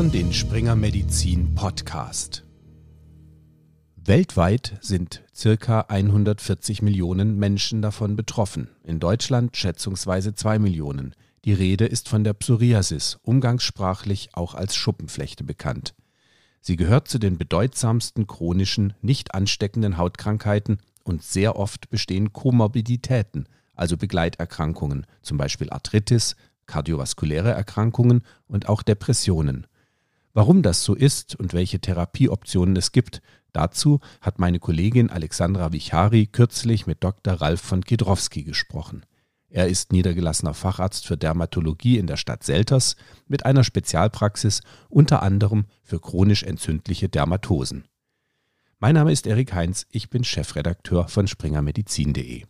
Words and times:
hören 0.00 0.12
den 0.12 0.32
Springer 0.32 0.76
Medizin 0.76 1.54
Podcast. 1.54 2.46
Weltweit 3.96 4.78
sind 4.80 5.22
circa 5.34 5.82
140 5.88 6.80
Millionen 6.80 7.36
Menschen 7.36 7.82
davon 7.82 8.16
betroffen, 8.16 8.70
in 8.82 8.98
Deutschland 8.98 9.58
schätzungsweise 9.58 10.34
2 10.34 10.58
Millionen. 10.58 11.14
Die 11.44 11.52
Rede 11.52 11.84
ist 11.84 12.08
von 12.08 12.24
der 12.24 12.32
Psoriasis, 12.32 13.18
umgangssprachlich 13.24 14.30
auch 14.32 14.54
als 14.54 14.74
Schuppenflechte 14.74 15.44
bekannt. 15.44 15.94
Sie 16.62 16.76
gehört 16.76 17.06
zu 17.06 17.18
den 17.18 17.36
bedeutsamsten 17.36 18.26
chronischen, 18.26 18.94
nicht 19.02 19.34
ansteckenden 19.34 19.98
Hautkrankheiten 19.98 20.78
und 21.04 21.22
sehr 21.22 21.56
oft 21.56 21.90
bestehen 21.90 22.32
Komorbiditäten, 22.32 23.50
also 23.74 23.98
Begleiterkrankungen, 23.98 25.04
zum 25.20 25.36
Beispiel 25.36 25.68
Arthritis, 25.68 26.36
kardiovaskuläre 26.64 27.50
Erkrankungen 27.50 28.22
und 28.46 28.66
auch 28.66 28.82
Depressionen. 28.82 29.66
Warum 30.32 30.62
das 30.62 30.84
so 30.84 30.94
ist 30.94 31.34
und 31.34 31.52
welche 31.54 31.80
Therapieoptionen 31.80 32.76
es 32.76 32.92
gibt, 32.92 33.20
dazu 33.52 34.00
hat 34.20 34.38
meine 34.38 34.60
Kollegin 34.60 35.10
Alexandra 35.10 35.72
Vichari 35.72 36.26
kürzlich 36.26 36.86
mit 36.86 37.02
Dr. 37.02 37.34
Ralf 37.34 37.60
von 37.60 37.84
Kiedrowski 37.84 38.44
gesprochen. 38.44 39.04
Er 39.48 39.66
ist 39.66 39.92
niedergelassener 39.92 40.54
Facharzt 40.54 41.06
für 41.06 41.16
Dermatologie 41.16 41.98
in 41.98 42.06
der 42.06 42.16
Stadt 42.16 42.44
Selters 42.44 42.94
mit 43.26 43.44
einer 43.44 43.64
Spezialpraxis 43.64 44.60
unter 44.88 45.22
anderem 45.22 45.64
für 45.82 45.98
chronisch 45.98 46.44
entzündliche 46.44 47.08
Dermatosen. 47.08 47.84
Mein 48.78 48.94
Name 48.94 49.10
ist 49.10 49.26
Erik 49.26 49.52
Heinz, 49.52 49.86
ich 49.90 50.08
bin 50.08 50.22
Chefredakteur 50.22 51.08
von 51.08 51.26
springermedizin.de. 51.26 52.44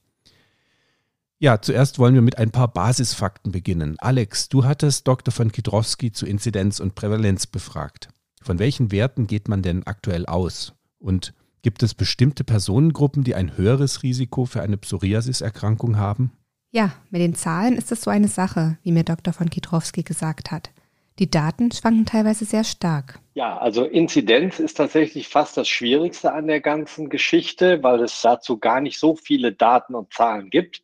Ja, 1.43 1.63
zuerst 1.63 1.99
wollen 1.99 2.13
wir 2.13 2.21
mit 2.21 2.37
ein 2.37 2.51
paar 2.51 2.69
Basisfakten 2.69 3.51
beginnen. 3.51 3.97
Alex, 3.99 4.51
du 4.51 4.67
hattest 4.67 5.09
Dr. 5.09 5.33
von 5.33 5.51
Kidrowski 5.51 6.13
zu 6.13 6.27
Inzidenz 6.27 6.81
und 6.81 6.95
Prävalenz 6.95 7.47
befragt. 7.47 8.11
Von 8.43 8.59
welchen 8.59 8.93
Werten 8.93 9.27
geht 9.27 9.49
man 9.49 9.63
denn 9.63 9.87
aktuell 9.87 10.27
aus? 10.27 10.75
Und 10.99 11.33
gibt 11.63 11.83
es 11.83 11.95
bestimmte 11.95 12.45
Personengruppen, 12.45 13.25
die 13.25 13.35
ein 13.35 13.57
höheres 13.57 14.03
Risiko 14.03 14.45
für 14.45 14.61
eine 14.61 14.77
Psoriasis-Erkrankung 14.77 15.97
haben? 15.97 16.31
Ja, 16.73 16.93
mit 17.09 17.23
den 17.23 17.35
Zahlen 17.35 17.75
ist 17.75 17.91
es 17.91 18.03
so 18.03 18.11
eine 18.11 18.29
Sache, 18.29 18.77
wie 18.83 18.93
mir 18.93 19.05
Dr. 19.05 19.33
von 19.33 19.49
Kidrowski 19.49 20.03
gesagt 20.03 20.51
hat. 20.51 20.71
Die 21.19 21.31
Daten 21.31 21.73
schwanken 21.73 22.05
teilweise 22.05 22.45
sehr 22.45 22.65
stark. 22.65 23.19
Ja, 23.33 23.57
also 23.57 23.87
Inzidenz 23.87 24.59
ist 24.59 24.77
tatsächlich 24.77 25.29
fast 25.29 25.57
das 25.57 25.69
Schwierigste 25.69 26.35
an 26.35 26.49
der 26.49 26.61
ganzen 26.61 27.09
Geschichte, 27.09 27.83
weil 27.83 28.01
es 28.01 28.21
dazu 28.21 28.59
gar 28.59 28.83
nicht 28.83 28.99
so 28.99 29.17
viele 29.17 29.53
Daten 29.53 29.95
und 29.95 30.13
Zahlen 30.13 30.51
gibt. 30.51 30.83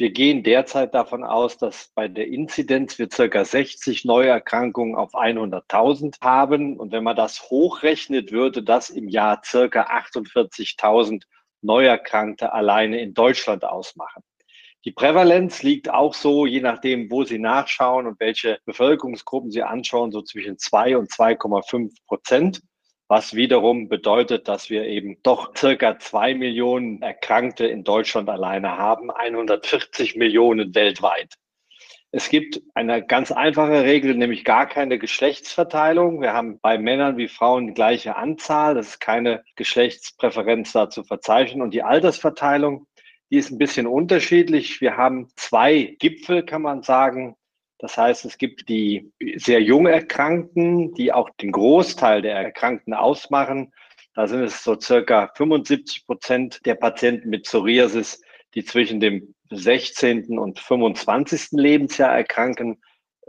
Wir 0.00 0.12
gehen 0.12 0.44
derzeit 0.44 0.94
davon 0.94 1.24
aus, 1.24 1.58
dass 1.58 1.90
bei 1.92 2.06
der 2.06 2.28
Inzidenz 2.28 3.00
wir 3.00 3.08
circa 3.10 3.44
60 3.44 4.04
Neuerkrankungen 4.04 4.94
auf 4.94 5.12
100.000 5.12 6.20
haben. 6.20 6.76
Und 6.76 6.92
wenn 6.92 7.02
man 7.02 7.16
das 7.16 7.50
hochrechnet, 7.50 8.30
würde 8.30 8.62
das 8.62 8.90
im 8.90 9.08
Jahr 9.08 9.42
circa 9.44 9.88
48.000 9.88 11.24
Neuerkrankte 11.62 12.52
alleine 12.52 13.00
in 13.00 13.12
Deutschland 13.12 13.64
ausmachen. 13.64 14.22
Die 14.84 14.92
Prävalenz 14.92 15.64
liegt 15.64 15.90
auch 15.90 16.14
so, 16.14 16.46
je 16.46 16.60
nachdem, 16.60 17.10
wo 17.10 17.24
Sie 17.24 17.40
nachschauen 17.40 18.06
und 18.06 18.20
welche 18.20 18.60
Bevölkerungsgruppen 18.66 19.50
Sie 19.50 19.64
anschauen, 19.64 20.12
so 20.12 20.22
zwischen 20.22 20.58
2 20.58 20.96
und 20.96 21.10
2,5 21.10 21.92
Prozent 22.06 22.60
was 23.08 23.34
wiederum 23.34 23.88
bedeutet, 23.88 24.48
dass 24.48 24.68
wir 24.68 24.84
eben 24.84 25.16
doch 25.22 25.56
circa 25.56 25.98
zwei 25.98 26.34
Millionen 26.34 27.00
Erkrankte 27.00 27.66
in 27.66 27.82
Deutschland 27.82 28.28
alleine 28.28 28.76
haben, 28.76 29.10
140 29.10 30.16
Millionen 30.16 30.74
weltweit. 30.74 31.34
Es 32.10 32.30
gibt 32.30 32.62
eine 32.74 33.04
ganz 33.04 33.32
einfache 33.32 33.84
Regel, 33.84 34.14
nämlich 34.14 34.44
gar 34.44 34.66
keine 34.66 34.98
Geschlechtsverteilung. 34.98 36.22
Wir 36.22 36.32
haben 36.32 36.58
bei 36.60 36.78
Männern 36.78 37.18
wie 37.18 37.28
Frauen 37.28 37.66
die 37.66 37.74
gleiche 37.74 38.16
Anzahl. 38.16 38.74
Das 38.74 38.88
ist 38.88 39.00
keine 39.00 39.44
Geschlechtspräferenz 39.56 40.72
da 40.72 40.88
zu 40.88 41.04
verzeichnen. 41.04 41.60
Und 41.60 41.74
die 41.74 41.82
Altersverteilung, 41.82 42.86
die 43.30 43.36
ist 43.36 43.50
ein 43.50 43.58
bisschen 43.58 43.86
unterschiedlich. 43.86 44.80
Wir 44.80 44.96
haben 44.96 45.28
zwei 45.36 45.96
Gipfel, 45.98 46.44
kann 46.44 46.62
man 46.62 46.82
sagen, 46.82 47.36
das 47.78 47.96
heißt, 47.96 48.24
es 48.24 48.38
gibt 48.38 48.68
die 48.68 49.12
sehr 49.36 49.62
jung 49.62 49.86
Erkrankten, 49.86 50.94
die 50.94 51.12
auch 51.12 51.30
den 51.40 51.52
Großteil 51.52 52.22
der 52.22 52.34
Erkrankten 52.34 52.92
ausmachen. 52.92 53.72
Da 54.14 54.26
sind 54.26 54.42
es 54.42 54.64
so 54.64 54.78
circa 54.80 55.30
75 55.36 56.04
Prozent 56.04 56.60
der 56.66 56.74
Patienten 56.74 57.30
mit 57.30 57.44
Psoriasis, 57.44 58.20
die 58.54 58.64
zwischen 58.64 58.98
dem 58.98 59.34
16. 59.50 60.38
und 60.38 60.58
25. 60.58 61.52
Lebensjahr 61.52 62.16
erkranken. 62.16 62.82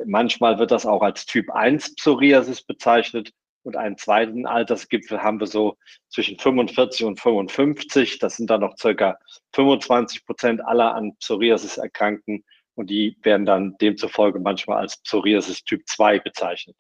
Manchmal 0.06 0.58
wird 0.58 0.72
das 0.72 0.88
auch 0.88 1.04
als 1.04 1.28
Typ 1.28 1.52
1 1.52 1.96
Psoriasis 1.96 2.64
bezeichnet. 2.64 3.32
Und 3.62 3.76
einen 3.76 3.98
zweiten 3.98 4.48
Altersgipfel 4.48 5.22
haben 5.22 5.40
wir 5.40 5.46
so 5.46 5.78
zwischen 6.08 6.40
45 6.40 7.06
und 7.06 7.20
55. 7.20 8.18
Das 8.18 8.38
sind 8.38 8.50
dann 8.50 8.62
noch 8.62 8.78
circa 8.78 9.20
25 9.54 10.26
Prozent 10.26 10.66
aller 10.66 10.96
an 10.96 11.16
Psoriasis 11.18 11.78
Erkrankten 11.78 12.44
und 12.79 12.90
die 12.90 13.17
werden 13.23 13.45
dann 13.45 13.75
demzufolge 13.81 14.40
manchmal 14.40 14.78
als 14.78 15.01
Psoriasis 15.03 15.66
Typ 15.66 15.85
2 15.85 16.19
bezeichnet. 16.19 16.78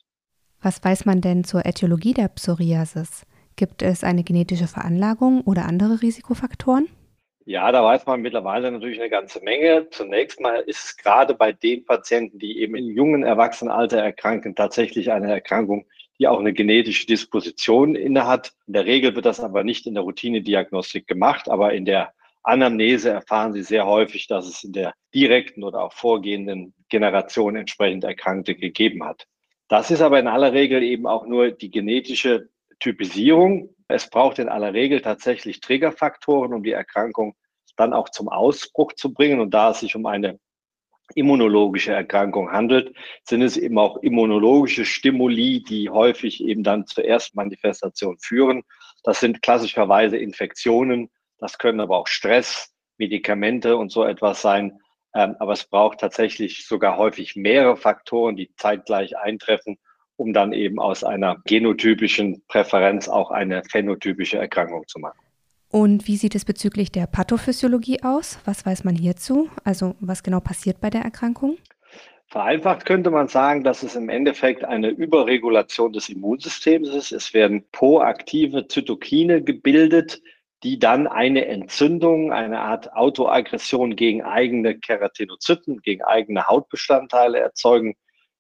Was 0.61 0.81
weiß 0.83 1.05
man 1.05 1.19
denn 1.19 1.43
zur 1.43 1.65
Äthiologie 1.65 2.13
der 2.13 2.29
Psoriasis? 2.29 3.25
Gibt 3.57 3.81
es 3.81 4.05
eine 4.05 4.23
genetische 4.23 4.67
Veranlagung 4.67 5.41
oder 5.41 5.65
andere 5.65 6.01
Risikofaktoren? 6.01 6.87
Ja, 7.45 7.69
da 7.73 7.83
weiß 7.83 8.05
man 8.05 8.21
mittlerweile 8.21 8.71
natürlich 8.71 8.99
eine 8.99 9.09
ganze 9.09 9.43
Menge. 9.43 9.87
Zunächst 9.91 10.39
mal 10.39 10.61
ist 10.61 10.85
es 10.85 10.97
gerade 10.97 11.33
bei 11.33 11.51
den 11.51 11.83
Patienten, 11.83 12.39
die 12.39 12.59
eben 12.59 12.75
im 12.75 12.91
jungen 12.91 13.23
Erwachsenenalter 13.23 13.97
erkranken, 13.97 14.55
tatsächlich 14.55 15.11
eine 15.11 15.29
Erkrankung, 15.29 15.85
die 16.17 16.29
auch 16.29 16.39
eine 16.39 16.53
genetische 16.53 17.07
Disposition 17.07 17.95
innehat. 17.95 18.53
In 18.67 18.73
der 18.73 18.85
Regel 18.85 19.15
wird 19.15 19.25
das 19.25 19.41
aber 19.41 19.65
nicht 19.65 19.85
in 19.85 19.95
der 19.95 20.03
Routinediagnostik 20.03 21.07
gemacht, 21.07 21.49
aber 21.49 21.73
in 21.73 21.83
der 21.83 22.13
Anamnese 22.43 23.09
erfahren 23.09 23.53
Sie 23.53 23.63
sehr 23.63 23.85
häufig, 23.85 24.27
dass 24.27 24.47
es 24.47 24.63
in 24.63 24.73
der 24.73 24.93
direkten 25.13 25.63
oder 25.63 25.83
auch 25.83 25.93
vorgehenden 25.93 26.73
Generation 26.89 27.55
entsprechend 27.55 28.03
Erkrankte 28.03 28.55
gegeben 28.55 29.03
hat. 29.03 29.27
Das 29.67 29.91
ist 29.91 30.01
aber 30.01 30.19
in 30.19 30.27
aller 30.27 30.53
Regel 30.53 30.81
eben 30.81 31.05
auch 31.05 31.25
nur 31.25 31.51
die 31.51 31.69
genetische 31.69 32.49
Typisierung. 32.79 33.75
Es 33.87 34.09
braucht 34.09 34.39
in 34.39 34.49
aller 34.49 34.73
Regel 34.73 35.01
tatsächlich 35.01 35.59
Triggerfaktoren, 35.61 36.53
um 36.53 36.63
die 36.63 36.71
Erkrankung 36.71 37.35
dann 37.75 37.93
auch 37.93 38.09
zum 38.09 38.29
Ausbruch 38.29 38.93
zu 38.93 39.13
bringen. 39.13 39.39
Und 39.39 39.53
da 39.53 39.71
es 39.71 39.81
sich 39.81 39.95
um 39.95 40.05
eine 40.05 40.39
immunologische 41.15 41.91
Erkrankung 41.91 42.51
handelt, 42.51 42.95
sind 43.23 43.41
es 43.41 43.57
eben 43.57 43.77
auch 43.77 43.97
immunologische 43.97 44.85
Stimuli, 44.85 45.63
die 45.63 45.89
häufig 45.89 46.43
eben 46.43 46.63
dann 46.63 46.85
zur 46.85 47.05
Erstmanifestation 47.05 48.17
führen. 48.19 48.63
Das 49.03 49.19
sind 49.19 49.41
klassischerweise 49.41 50.17
Infektionen, 50.17 51.09
das 51.39 51.57
können 51.57 51.79
aber 51.79 51.97
auch 51.97 52.07
Stress, 52.07 52.73
Medikamente 52.97 53.77
und 53.77 53.91
so 53.91 54.03
etwas 54.03 54.41
sein. 54.41 54.79
Ähm, 55.15 55.35
aber 55.39 55.53
es 55.53 55.63
braucht 55.63 55.99
tatsächlich 55.99 56.67
sogar 56.67 56.97
häufig 56.97 57.35
mehrere 57.35 57.77
Faktoren, 57.77 58.35
die 58.35 58.53
zeitgleich 58.55 59.17
eintreffen, 59.17 59.77
um 60.17 60.33
dann 60.33 60.53
eben 60.53 60.79
aus 60.79 61.03
einer 61.03 61.37
genotypischen 61.45 62.43
Präferenz 62.47 63.07
auch 63.07 63.31
eine 63.31 63.63
phänotypische 63.63 64.37
Erkrankung 64.37 64.87
zu 64.87 64.99
machen. 64.99 65.17
Und 65.71 66.07
wie 66.07 66.17
sieht 66.17 66.35
es 66.35 66.45
bezüglich 66.45 66.91
der 66.91 67.07
Pathophysiologie 67.07 68.03
aus? 68.03 68.39
Was 68.45 68.65
weiß 68.65 68.83
man 68.83 68.95
hierzu? 68.95 69.49
Also 69.63 69.95
was 69.99 70.23
genau 70.23 70.39
passiert 70.39 70.81
bei 70.81 70.89
der 70.89 71.01
Erkrankung? 71.01 71.57
Vereinfacht 72.27 72.85
könnte 72.85 73.09
man 73.09 73.27
sagen, 73.27 73.63
dass 73.63 73.81
es 73.81 73.95
im 73.95 74.09
Endeffekt 74.09 74.63
eine 74.63 74.89
Überregulation 74.89 75.93
des 75.93 76.09
Immunsystems 76.09 76.89
ist. 76.89 77.11
Es 77.11 77.33
werden 77.33 77.65
proaktive 77.71 78.67
Zytokine 78.67 79.41
gebildet, 79.43 80.21
die 80.63 80.77
dann 80.77 81.07
eine 81.07 81.45
Entzündung, 81.45 82.33
eine 82.33 82.59
Art 82.59 82.93
Autoaggression 82.93 83.95
gegen 83.95 84.23
eigene 84.23 84.77
Keratinozyten, 84.77 85.81
gegen 85.81 86.03
eigene 86.03 86.47
Hautbestandteile 86.47 87.39
erzeugen. 87.39 87.95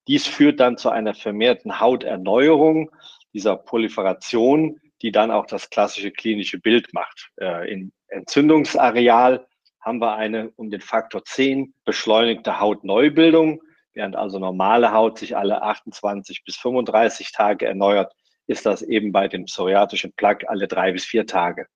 Dies 0.07 0.27
führt 0.27 0.59
dann 0.59 0.77
zu 0.77 0.89
einer 0.89 1.13
vermehrten 1.13 1.79
Hauterneuerung, 1.79 2.91
dieser 3.33 3.55
Proliferation, 3.55 4.79
die 5.01 5.11
dann 5.11 5.31
auch 5.31 5.45
das 5.45 5.69
klassische 5.69 6.11
klinische 6.11 6.59
Bild 6.59 6.93
macht. 6.93 7.29
Äh, 7.39 7.71
Im 7.71 7.91
Entzündungsareal 8.07 9.45
haben 9.79 9.99
wir 9.99 10.15
eine 10.15 10.51
um 10.55 10.69
den 10.69 10.81
Faktor 10.81 11.23
10 11.23 11.73
beschleunigte 11.85 12.59
Hautneubildung. 12.59 13.61
Während 13.93 14.15
also 14.15 14.39
normale 14.39 14.91
Haut 14.91 15.19
sich 15.19 15.37
alle 15.37 15.61
28 15.61 16.43
bis 16.43 16.57
35 16.57 17.31
Tage 17.31 17.65
erneuert, 17.65 18.11
ist 18.47 18.65
das 18.65 18.81
eben 18.81 19.11
bei 19.11 19.27
dem 19.27 19.45
psoriatischen 19.45 20.11
Plaque 20.13 20.49
alle 20.49 20.67
drei 20.67 20.91
bis 20.91 21.05
vier 21.05 21.25
Tage. 21.25 21.67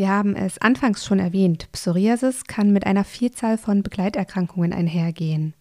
Wir 0.00 0.08
haben 0.08 0.34
es 0.34 0.56
anfangs 0.56 1.04
schon 1.04 1.18
erwähnt, 1.18 1.70
Psoriasis 1.72 2.46
kann 2.46 2.72
mit 2.72 2.86
einer 2.86 3.04
Vielzahl 3.04 3.58
von 3.58 3.82
Begleiterkrankungen 3.82 4.72
einhergehen. 4.72 5.52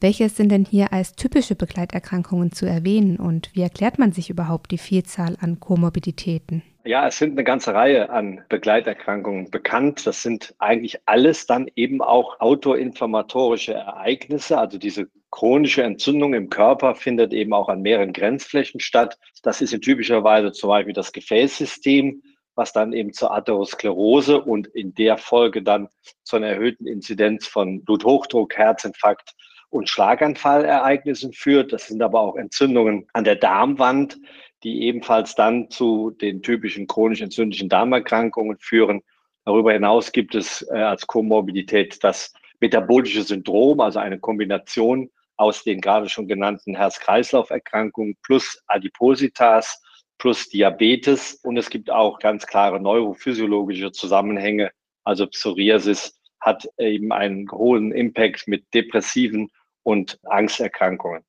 Welche 0.00 0.28
sind 0.30 0.48
denn 0.48 0.64
hier 0.64 0.92
als 0.92 1.12
typische 1.12 1.54
Begleiterkrankungen 1.54 2.50
zu 2.50 2.66
erwähnen 2.66 3.18
und 3.18 3.50
wie 3.54 3.62
erklärt 3.62 4.00
man 4.00 4.10
sich 4.10 4.30
überhaupt 4.30 4.72
die 4.72 4.78
Vielzahl 4.78 5.36
an 5.40 5.60
Komorbiditäten? 5.60 6.64
Ja, 6.84 7.06
es 7.06 7.18
sind 7.18 7.34
eine 7.34 7.44
ganze 7.44 7.72
Reihe 7.72 8.10
an 8.10 8.40
Begleiterkrankungen 8.48 9.48
bekannt. 9.52 10.04
Das 10.08 10.24
sind 10.24 10.56
eigentlich 10.58 10.98
alles 11.06 11.46
dann 11.46 11.70
eben 11.76 12.02
auch 12.02 12.40
autoinflammatorische 12.40 13.74
Ereignisse. 13.74 14.58
Also 14.58 14.78
diese 14.78 15.06
chronische 15.30 15.84
Entzündung 15.84 16.34
im 16.34 16.50
Körper 16.50 16.96
findet 16.96 17.32
eben 17.32 17.52
auch 17.52 17.68
an 17.68 17.82
mehreren 17.82 18.12
Grenzflächen 18.12 18.80
statt. 18.80 19.20
Das 19.44 19.60
ist 19.60 19.72
in 19.72 19.80
typischer 19.82 20.24
Weise 20.24 20.50
zum 20.50 20.68
Beispiel 20.68 20.94
das 20.94 21.12
Gefäßsystem, 21.12 22.22
was 22.58 22.72
dann 22.72 22.92
eben 22.92 23.12
zur 23.12 23.32
Atherosklerose 23.32 24.42
und 24.42 24.66
in 24.66 24.92
der 24.94 25.16
Folge 25.16 25.62
dann 25.62 25.88
zu 26.24 26.36
einer 26.36 26.48
erhöhten 26.48 26.86
Inzidenz 26.86 27.46
von 27.46 27.84
Bluthochdruck, 27.84 28.56
Herzinfarkt 28.56 29.34
und 29.70 29.88
Schlaganfallereignissen 29.88 31.32
führt. 31.32 31.72
Das 31.72 31.86
sind 31.86 32.02
aber 32.02 32.20
auch 32.20 32.34
Entzündungen 32.34 33.06
an 33.12 33.24
der 33.24 33.36
Darmwand, 33.36 34.18
die 34.64 34.82
ebenfalls 34.82 35.36
dann 35.36 35.70
zu 35.70 36.10
den 36.10 36.42
typischen 36.42 36.88
chronisch 36.88 37.20
entzündlichen 37.20 37.68
Darmerkrankungen 37.68 38.58
führen. 38.58 39.02
Darüber 39.44 39.72
hinaus 39.72 40.10
gibt 40.10 40.34
es 40.34 40.66
äh, 40.70 40.78
als 40.78 41.06
Komorbidität 41.06 42.02
das 42.02 42.34
metabolische 42.60 43.22
Syndrom, 43.22 43.80
also 43.80 44.00
eine 44.00 44.18
Kombination 44.18 45.10
aus 45.36 45.62
den 45.62 45.80
gerade 45.80 46.08
schon 46.08 46.26
genannten 46.26 46.74
Herz-Kreislauf-Erkrankungen 46.74 48.16
plus 48.22 48.60
Adipositas 48.66 49.80
plus 50.18 50.48
Diabetes. 50.48 51.34
Und 51.42 51.56
es 51.56 51.70
gibt 51.70 51.90
auch 51.90 52.18
ganz 52.18 52.46
klare 52.46 52.80
neurophysiologische 52.80 53.92
Zusammenhänge. 53.92 54.70
Also 55.04 55.26
Psoriasis 55.26 56.20
hat 56.40 56.68
eben 56.78 57.12
einen 57.12 57.50
hohen 57.50 57.92
Impact 57.92 58.46
mit 58.46 58.72
depressiven 58.74 59.50
und 59.82 60.18
Angsterkrankungen. 60.24 61.22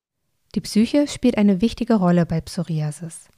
Die 0.54 0.60
Psyche 0.60 1.06
spielt 1.06 1.38
eine 1.38 1.60
wichtige 1.60 1.94
Rolle 1.94 2.26
bei 2.26 2.40
Psoriasis. 2.40 3.28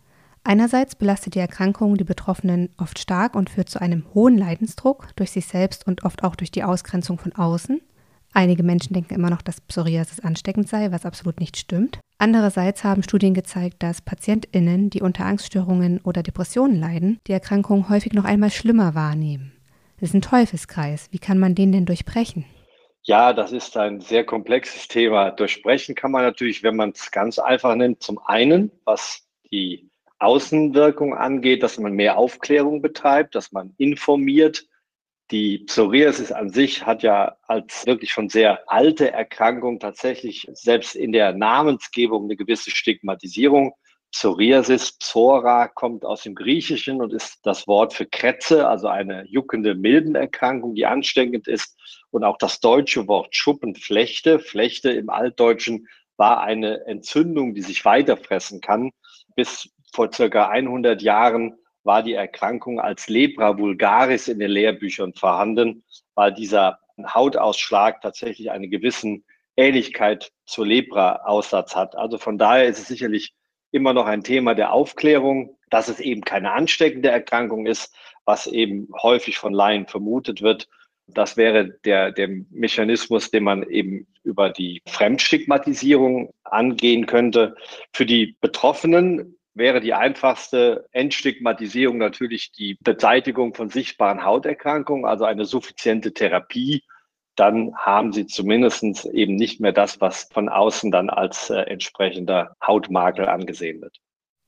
Einerseits 0.44 0.96
belastet 0.96 1.34
die 1.36 1.38
Erkrankung 1.38 1.96
die 1.96 2.04
Betroffenen 2.04 2.70
oft 2.76 2.98
stark 2.98 3.36
und 3.36 3.48
führt 3.48 3.68
zu 3.68 3.80
einem 3.80 4.04
hohen 4.12 4.36
Leidensdruck 4.36 5.08
durch 5.14 5.30
sich 5.30 5.46
selbst 5.46 5.86
und 5.86 6.04
oft 6.04 6.24
auch 6.24 6.34
durch 6.34 6.50
die 6.50 6.64
Ausgrenzung 6.64 7.18
von 7.18 7.32
außen. 7.32 7.80
Einige 8.32 8.62
Menschen 8.62 8.94
denken 8.94 9.14
immer 9.14 9.30
noch, 9.30 9.42
dass 9.42 9.60
Psoriasis 9.60 10.20
ansteckend 10.20 10.68
sei, 10.68 10.90
was 10.90 11.06
absolut 11.06 11.38
nicht 11.38 11.56
stimmt. 11.56 12.00
Andererseits 12.22 12.84
haben 12.84 13.02
Studien 13.02 13.34
gezeigt, 13.34 13.82
dass 13.82 14.00
PatientInnen, 14.00 14.90
die 14.90 15.02
unter 15.02 15.24
Angststörungen 15.26 16.00
oder 16.04 16.22
Depressionen 16.22 16.78
leiden, 16.78 17.18
die 17.26 17.32
Erkrankung 17.32 17.88
häufig 17.88 18.12
noch 18.12 18.24
einmal 18.24 18.50
schlimmer 18.50 18.94
wahrnehmen. 18.94 19.50
Das 19.98 20.10
ist 20.10 20.14
ein 20.14 20.22
Teufelskreis. 20.22 21.08
Wie 21.10 21.18
kann 21.18 21.40
man 21.40 21.56
den 21.56 21.72
denn 21.72 21.84
durchbrechen? 21.84 22.44
Ja, 23.02 23.32
das 23.32 23.50
ist 23.50 23.76
ein 23.76 24.00
sehr 24.00 24.22
komplexes 24.22 24.86
Thema. 24.86 25.32
Durchbrechen 25.32 25.96
kann 25.96 26.12
man 26.12 26.22
natürlich, 26.22 26.62
wenn 26.62 26.76
man 26.76 26.90
es 26.90 27.10
ganz 27.10 27.40
einfach 27.40 27.74
nimmt, 27.74 28.04
zum 28.04 28.20
einen, 28.24 28.70
was 28.84 29.26
die 29.50 29.90
Außenwirkung 30.20 31.14
angeht, 31.14 31.64
dass 31.64 31.80
man 31.80 31.92
mehr 31.92 32.18
Aufklärung 32.18 32.82
betreibt, 32.82 33.34
dass 33.34 33.50
man 33.50 33.74
informiert. 33.78 34.68
Die 35.32 35.60
Psoriasis 35.60 36.30
an 36.30 36.50
sich 36.50 36.84
hat 36.84 37.02
ja 37.02 37.36
als 37.46 37.86
wirklich 37.86 38.12
schon 38.12 38.28
sehr 38.28 38.70
alte 38.70 39.12
Erkrankung 39.12 39.80
tatsächlich 39.80 40.46
selbst 40.52 40.94
in 40.94 41.10
der 41.10 41.32
Namensgebung 41.32 42.24
eine 42.24 42.36
gewisse 42.36 42.70
Stigmatisierung. 42.70 43.72
Psoriasis, 44.10 44.92
Psora, 44.98 45.68
kommt 45.68 46.04
aus 46.04 46.24
dem 46.24 46.34
Griechischen 46.34 47.00
und 47.00 47.14
ist 47.14 47.38
das 47.44 47.66
Wort 47.66 47.94
für 47.94 48.04
Krätze, 48.04 48.68
also 48.68 48.88
eine 48.88 49.24
juckende 49.26 49.74
Milbenerkrankung, 49.74 50.74
die 50.74 50.84
ansteckend 50.84 51.48
ist. 51.48 51.78
Und 52.10 52.24
auch 52.24 52.36
das 52.36 52.60
deutsche 52.60 53.08
Wort 53.08 53.34
Schuppenflechte, 53.34 54.38
Flechte 54.38 54.90
im 54.90 55.08
Altdeutschen, 55.08 55.88
war 56.18 56.42
eine 56.42 56.84
Entzündung, 56.84 57.54
die 57.54 57.62
sich 57.62 57.86
weiterfressen 57.86 58.60
kann. 58.60 58.90
Bis 59.34 59.70
vor 59.94 60.12
circa 60.12 60.48
100 60.48 61.00
Jahren 61.00 61.56
war 61.84 62.02
die 62.02 62.14
Erkrankung 62.14 62.80
als 62.80 63.08
Lepra 63.08 63.58
vulgaris 63.58 64.28
in 64.28 64.38
den 64.38 64.50
Lehrbüchern 64.50 65.14
vorhanden, 65.14 65.84
weil 66.14 66.32
dieser 66.32 66.78
Hautausschlag 67.02 68.00
tatsächlich 68.00 68.50
eine 68.50 68.68
gewissen 68.68 69.24
Ähnlichkeit 69.56 70.32
zur 70.46 70.66
Lepra-Aussatz 70.66 71.74
hat. 71.74 71.96
Also 71.96 72.18
von 72.18 72.38
daher 72.38 72.66
ist 72.66 72.78
es 72.78 72.88
sicherlich 72.88 73.34
immer 73.70 73.92
noch 73.92 74.06
ein 74.06 74.22
Thema 74.22 74.54
der 74.54 74.72
Aufklärung, 74.72 75.56
dass 75.70 75.88
es 75.88 76.00
eben 76.00 76.22
keine 76.22 76.52
ansteckende 76.52 77.10
Erkrankung 77.10 77.66
ist, 77.66 77.94
was 78.24 78.46
eben 78.46 78.88
häufig 79.02 79.38
von 79.38 79.52
Laien 79.52 79.86
vermutet 79.86 80.42
wird. 80.42 80.68
Das 81.06 81.36
wäre 81.36 81.70
der, 81.84 82.12
der 82.12 82.28
Mechanismus, 82.50 83.30
den 83.30 83.44
man 83.44 83.62
eben 83.64 84.06
über 84.22 84.50
die 84.50 84.82
Fremdstigmatisierung 84.86 86.32
angehen 86.44 87.06
könnte. 87.06 87.56
Für 87.92 88.06
die 88.06 88.36
Betroffenen 88.40 89.36
wäre 89.54 89.80
die 89.80 89.94
einfachste 89.94 90.88
Entstigmatisierung 90.92 91.98
natürlich 91.98 92.52
die 92.52 92.78
Beseitigung 92.80 93.54
von 93.54 93.68
sichtbaren 93.68 94.24
Hauterkrankungen, 94.24 95.04
also 95.04 95.24
eine 95.24 95.44
suffiziente 95.44 96.12
Therapie 96.12 96.82
dann 97.36 97.74
haben 97.76 98.12
sie 98.12 98.26
zumindest 98.26 99.06
eben 99.06 99.36
nicht 99.36 99.60
mehr 99.60 99.72
das, 99.72 100.00
was 100.00 100.28
von 100.32 100.48
außen 100.48 100.90
dann 100.90 101.10
als 101.10 101.50
äh, 101.50 101.60
entsprechender 101.62 102.56
Hautmakel 102.64 103.26
angesehen 103.26 103.80
wird. 103.80 103.98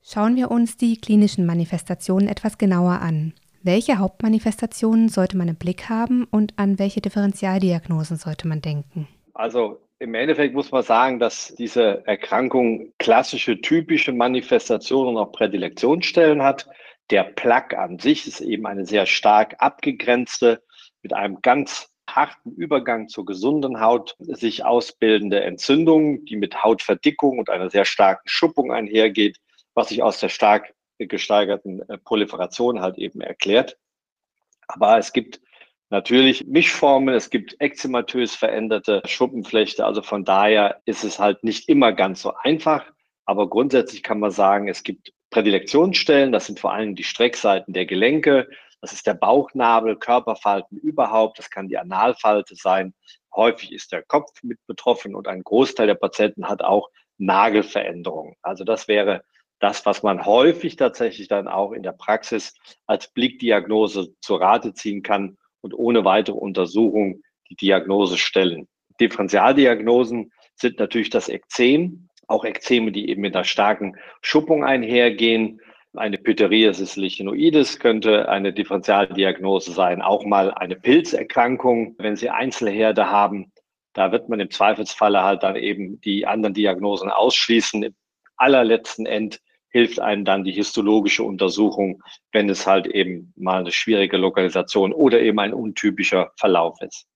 Schauen 0.03 0.35
wir 0.35 0.51
uns 0.51 0.77
die 0.77 0.97
klinischen 0.97 1.45
Manifestationen 1.45 2.27
etwas 2.29 2.57
genauer 2.57 3.01
an. 3.01 3.33
Welche 3.63 3.97
Hauptmanifestationen 3.97 5.09
sollte 5.09 5.35
man 5.35 5.47
im 5.47 5.55
Blick 5.55 5.89
haben 5.89 6.25
und 6.25 6.53
an 6.57 6.77
welche 6.77 7.01
Differentialdiagnosen 7.01 8.17
sollte 8.17 8.47
man 8.47 8.61
denken? 8.61 9.07
Also 9.33 9.79
im 9.99 10.13
Endeffekt 10.13 10.53
muss 10.53 10.71
man 10.71 10.83
sagen, 10.83 11.19
dass 11.19 11.53
diese 11.55 12.05
Erkrankung 12.05 12.93
klassische, 12.99 13.61
typische 13.61 14.11
Manifestationen 14.11 15.15
und 15.15 15.21
auch 15.21 15.31
Prädilektionsstellen 15.31 16.43
hat. 16.43 16.67
Der 17.11 17.23
Plaque 17.23 17.77
an 17.77 17.99
sich 17.99 18.27
ist 18.27 18.41
eben 18.41 18.65
eine 18.65 18.85
sehr 18.85 19.05
stark 19.05 19.55
abgegrenzte, 19.59 20.63
mit 21.01 21.13
einem 21.13 21.41
ganz 21.41 21.89
harten 22.09 22.51
Übergang 22.51 23.07
zur 23.07 23.25
gesunden 23.25 23.79
Haut 23.79 24.15
sich 24.19 24.63
ausbildende 24.65 25.41
Entzündung, 25.43 26.25
die 26.25 26.35
mit 26.35 26.63
Hautverdickung 26.63 27.39
und 27.39 27.49
einer 27.49 27.69
sehr 27.69 27.85
starken 27.85 28.27
Schuppung 28.27 28.71
einhergeht, 28.71 29.37
was 29.73 29.89
sich 29.89 30.03
aus 30.03 30.19
der 30.19 30.29
stark 30.29 30.73
gesteigerten 30.97 31.81
äh, 31.89 31.97
Proliferation 31.97 32.81
halt 32.81 32.97
eben 32.97 33.21
erklärt. 33.21 33.77
Aber 34.67 34.97
es 34.97 35.13
gibt 35.13 35.41
natürlich 35.95 36.45
Mischformen, 36.45 37.15
es 37.15 37.29
gibt 37.29 37.55
ekzematös 37.59 38.35
veränderte 38.35 39.01
Schuppenflechte. 39.05 39.85
Also 39.85 40.01
von 40.01 40.25
daher 40.25 40.81
ist 40.83 41.05
es 41.05 41.19
halt 41.19 41.45
nicht 41.45 41.69
immer 41.69 41.93
ganz 41.93 42.21
so 42.21 42.33
einfach. 42.43 42.85
Aber 43.23 43.49
grundsätzlich 43.49 44.03
kann 44.03 44.19
man 44.19 44.31
sagen, 44.31 44.67
es 44.67 44.83
gibt 44.83 45.13
Prädilektionsstellen, 45.29 46.33
das 46.33 46.47
sind 46.47 46.59
vor 46.59 46.73
allem 46.73 46.95
die 46.95 47.05
Streckseiten 47.05 47.73
der 47.73 47.85
Gelenke, 47.85 48.49
das 48.81 48.91
ist 48.91 49.07
der 49.07 49.13
Bauchnabel, 49.13 49.95
Körperfalten 49.95 50.77
überhaupt. 50.77 51.39
Das 51.39 51.49
kann 51.49 51.69
die 51.69 51.77
Analfalte 51.77 52.55
sein. 52.55 52.93
Häufig 53.33 53.71
ist 53.71 53.93
der 53.93 54.03
Kopf 54.03 54.43
mit 54.43 54.59
betroffen 54.67 55.15
und 55.15 55.29
ein 55.29 55.43
Großteil 55.43 55.87
der 55.87 55.95
Patienten 55.95 56.49
hat 56.49 56.61
auch 56.61 56.89
Nagelveränderungen. 57.17 58.35
Also 58.41 58.65
das 58.65 58.89
wäre 58.89 59.23
das, 59.59 59.85
was 59.85 60.03
man 60.03 60.25
häufig 60.25 60.75
tatsächlich 60.75 61.29
dann 61.29 61.47
auch 61.47 61.71
in 61.71 61.83
der 61.83 61.93
Praxis 61.93 62.53
als 62.85 63.07
Blickdiagnose 63.13 64.13
zur 64.19 64.41
Rate 64.41 64.73
ziehen 64.73 65.01
kann 65.01 65.37
und 65.65 65.73
ohne 65.73 66.05
weitere 66.05 66.37
Untersuchung 66.37 67.23
die 67.49 67.55
Diagnose 67.55 68.19
stellen. 68.19 68.67
Differentialdiagnosen 69.01 70.31
sind 70.55 70.79
natürlich 70.79 71.09
das 71.09 71.27
Ekzem, 71.27 72.07
auch 72.27 72.45
Ekzeme, 72.45 72.91
die 72.91 73.09
eben 73.09 73.21
mit 73.21 73.35
einer 73.35 73.45
starken 73.45 73.95
Schuppung 74.21 74.63
einhergehen. 74.63 75.59
Eine 75.95 76.19
Pityriasis 76.19 76.97
lichenoides 76.97 77.79
könnte 77.79 78.29
eine 78.29 78.53
Differentialdiagnose 78.53 79.71
sein, 79.71 80.03
auch 80.03 80.23
mal 80.23 80.53
eine 80.53 80.75
Pilzerkrankung, 80.75 81.95
wenn 81.97 82.15
Sie 82.15 82.29
Einzelherde 82.29 83.09
haben. 83.09 83.51
Da 83.93 84.11
wird 84.11 84.29
man 84.29 84.39
im 84.39 84.51
Zweifelsfalle 84.51 85.23
halt 85.23 85.41
dann 85.41 85.55
eben 85.55 85.99
die 86.01 86.27
anderen 86.27 86.53
Diagnosen 86.53 87.09
ausschließen. 87.09 87.81
Im 87.81 87.95
allerletzten 88.37 89.07
End 89.07 89.39
hilft 89.75 89.99
einem 89.99 90.23
dann 90.23 90.45
die 90.45 90.53
histologische 90.53 91.21
Untersuchung, 91.21 92.01
wenn 92.31 92.49
es 92.49 92.65
halt 92.65 92.87
eben 92.87 93.33
mal 93.35 93.59
eine 93.59 93.73
schwierige 93.73 94.15
Lokalisation 94.15 94.93
oder 94.93 95.19
eben 95.19 95.37
ein 95.37 95.53
untypischer 95.53 96.31
Verlauf 96.37 96.79
ist. 96.79 97.07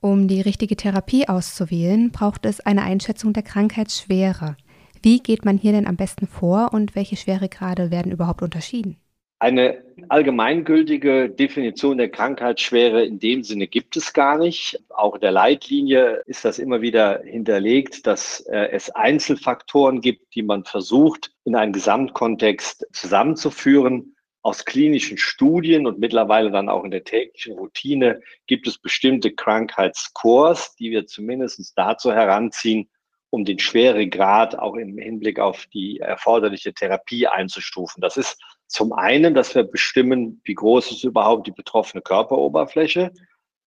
Um 0.00 0.26
die 0.26 0.40
richtige 0.40 0.76
Therapie 0.76 1.28
auszuwählen, 1.28 2.12
braucht 2.12 2.46
es 2.46 2.60
eine 2.60 2.84
Einschätzung 2.84 3.34
der 3.34 3.42
Krankheitsschwere. 3.42 4.56
Wie 5.02 5.18
geht 5.18 5.44
man 5.44 5.58
hier 5.58 5.72
denn 5.72 5.86
am 5.86 5.96
besten 5.96 6.26
vor 6.26 6.70
und 6.72 6.94
welche 6.94 7.16
Schweregrade 7.16 7.90
werden 7.90 8.12
überhaupt 8.12 8.40
unterschieden? 8.40 8.96
Eine 9.38 9.84
allgemeingültige 10.08 11.28
Definition 11.28 11.98
der 11.98 12.08
Krankheitsschwere 12.08 13.04
in 13.04 13.18
dem 13.18 13.42
Sinne 13.42 13.66
gibt 13.66 13.94
es 13.96 14.14
gar 14.14 14.38
nicht. 14.38 14.82
Auch 14.88 15.16
in 15.16 15.20
der 15.20 15.30
Leitlinie 15.30 16.22
ist 16.24 16.46
das 16.46 16.58
immer 16.58 16.80
wieder 16.80 17.20
hinterlegt, 17.22 18.06
dass 18.06 18.40
äh, 18.40 18.70
es 18.70 18.88
Einzelfaktoren 18.88 20.00
gibt, 20.00 20.34
die 20.34 20.42
man 20.42 20.64
versucht, 20.64 21.32
in 21.44 21.54
einen 21.54 21.74
Gesamtkontext 21.74 22.86
zusammenzuführen. 22.92 24.14
Aus 24.40 24.64
klinischen 24.64 25.18
Studien 25.18 25.86
und 25.86 25.98
mittlerweile 25.98 26.50
dann 26.50 26.70
auch 26.70 26.84
in 26.84 26.92
der 26.92 27.04
täglichen 27.04 27.58
Routine 27.58 28.22
gibt 28.46 28.66
es 28.66 28.78
bestimmte 28.78 29.32
Krankheitsscores, 29.32 30.76
die 30.76 30.92
wir 30.92 31.06
zumindest 31.06 31.76
dazu 31.76 32.12
heranziehen, 32.12 32.88
um 33.28 33.44
den 33.44 33.58
Schweregrad 33.58 34.58
auch 34.58 34.76
im 34.76 34.96
Hinblick 34.96 35.40
auf 35.40 35.66
die 35.66 35.98
erforderliche 35.98 36.72
Therapie 36.72 37.26
einzustufen. 37.26 38.00
Das 38.00 38.16
ist 38.16 38.38
zum 38.68 38.92
einen, 38.92 39.34
dass 39.34 39.54
wir 39.54 39.64
bestimmen, 39.64 40.40
wie 40.44 40.54
groß 40.54 40.90
ist 40.90 41.04
überhaupt 41.04 41.46
die 41.46 41.52
betroffene 41.52 42.02
Körperoberfläche. 42.02 43.12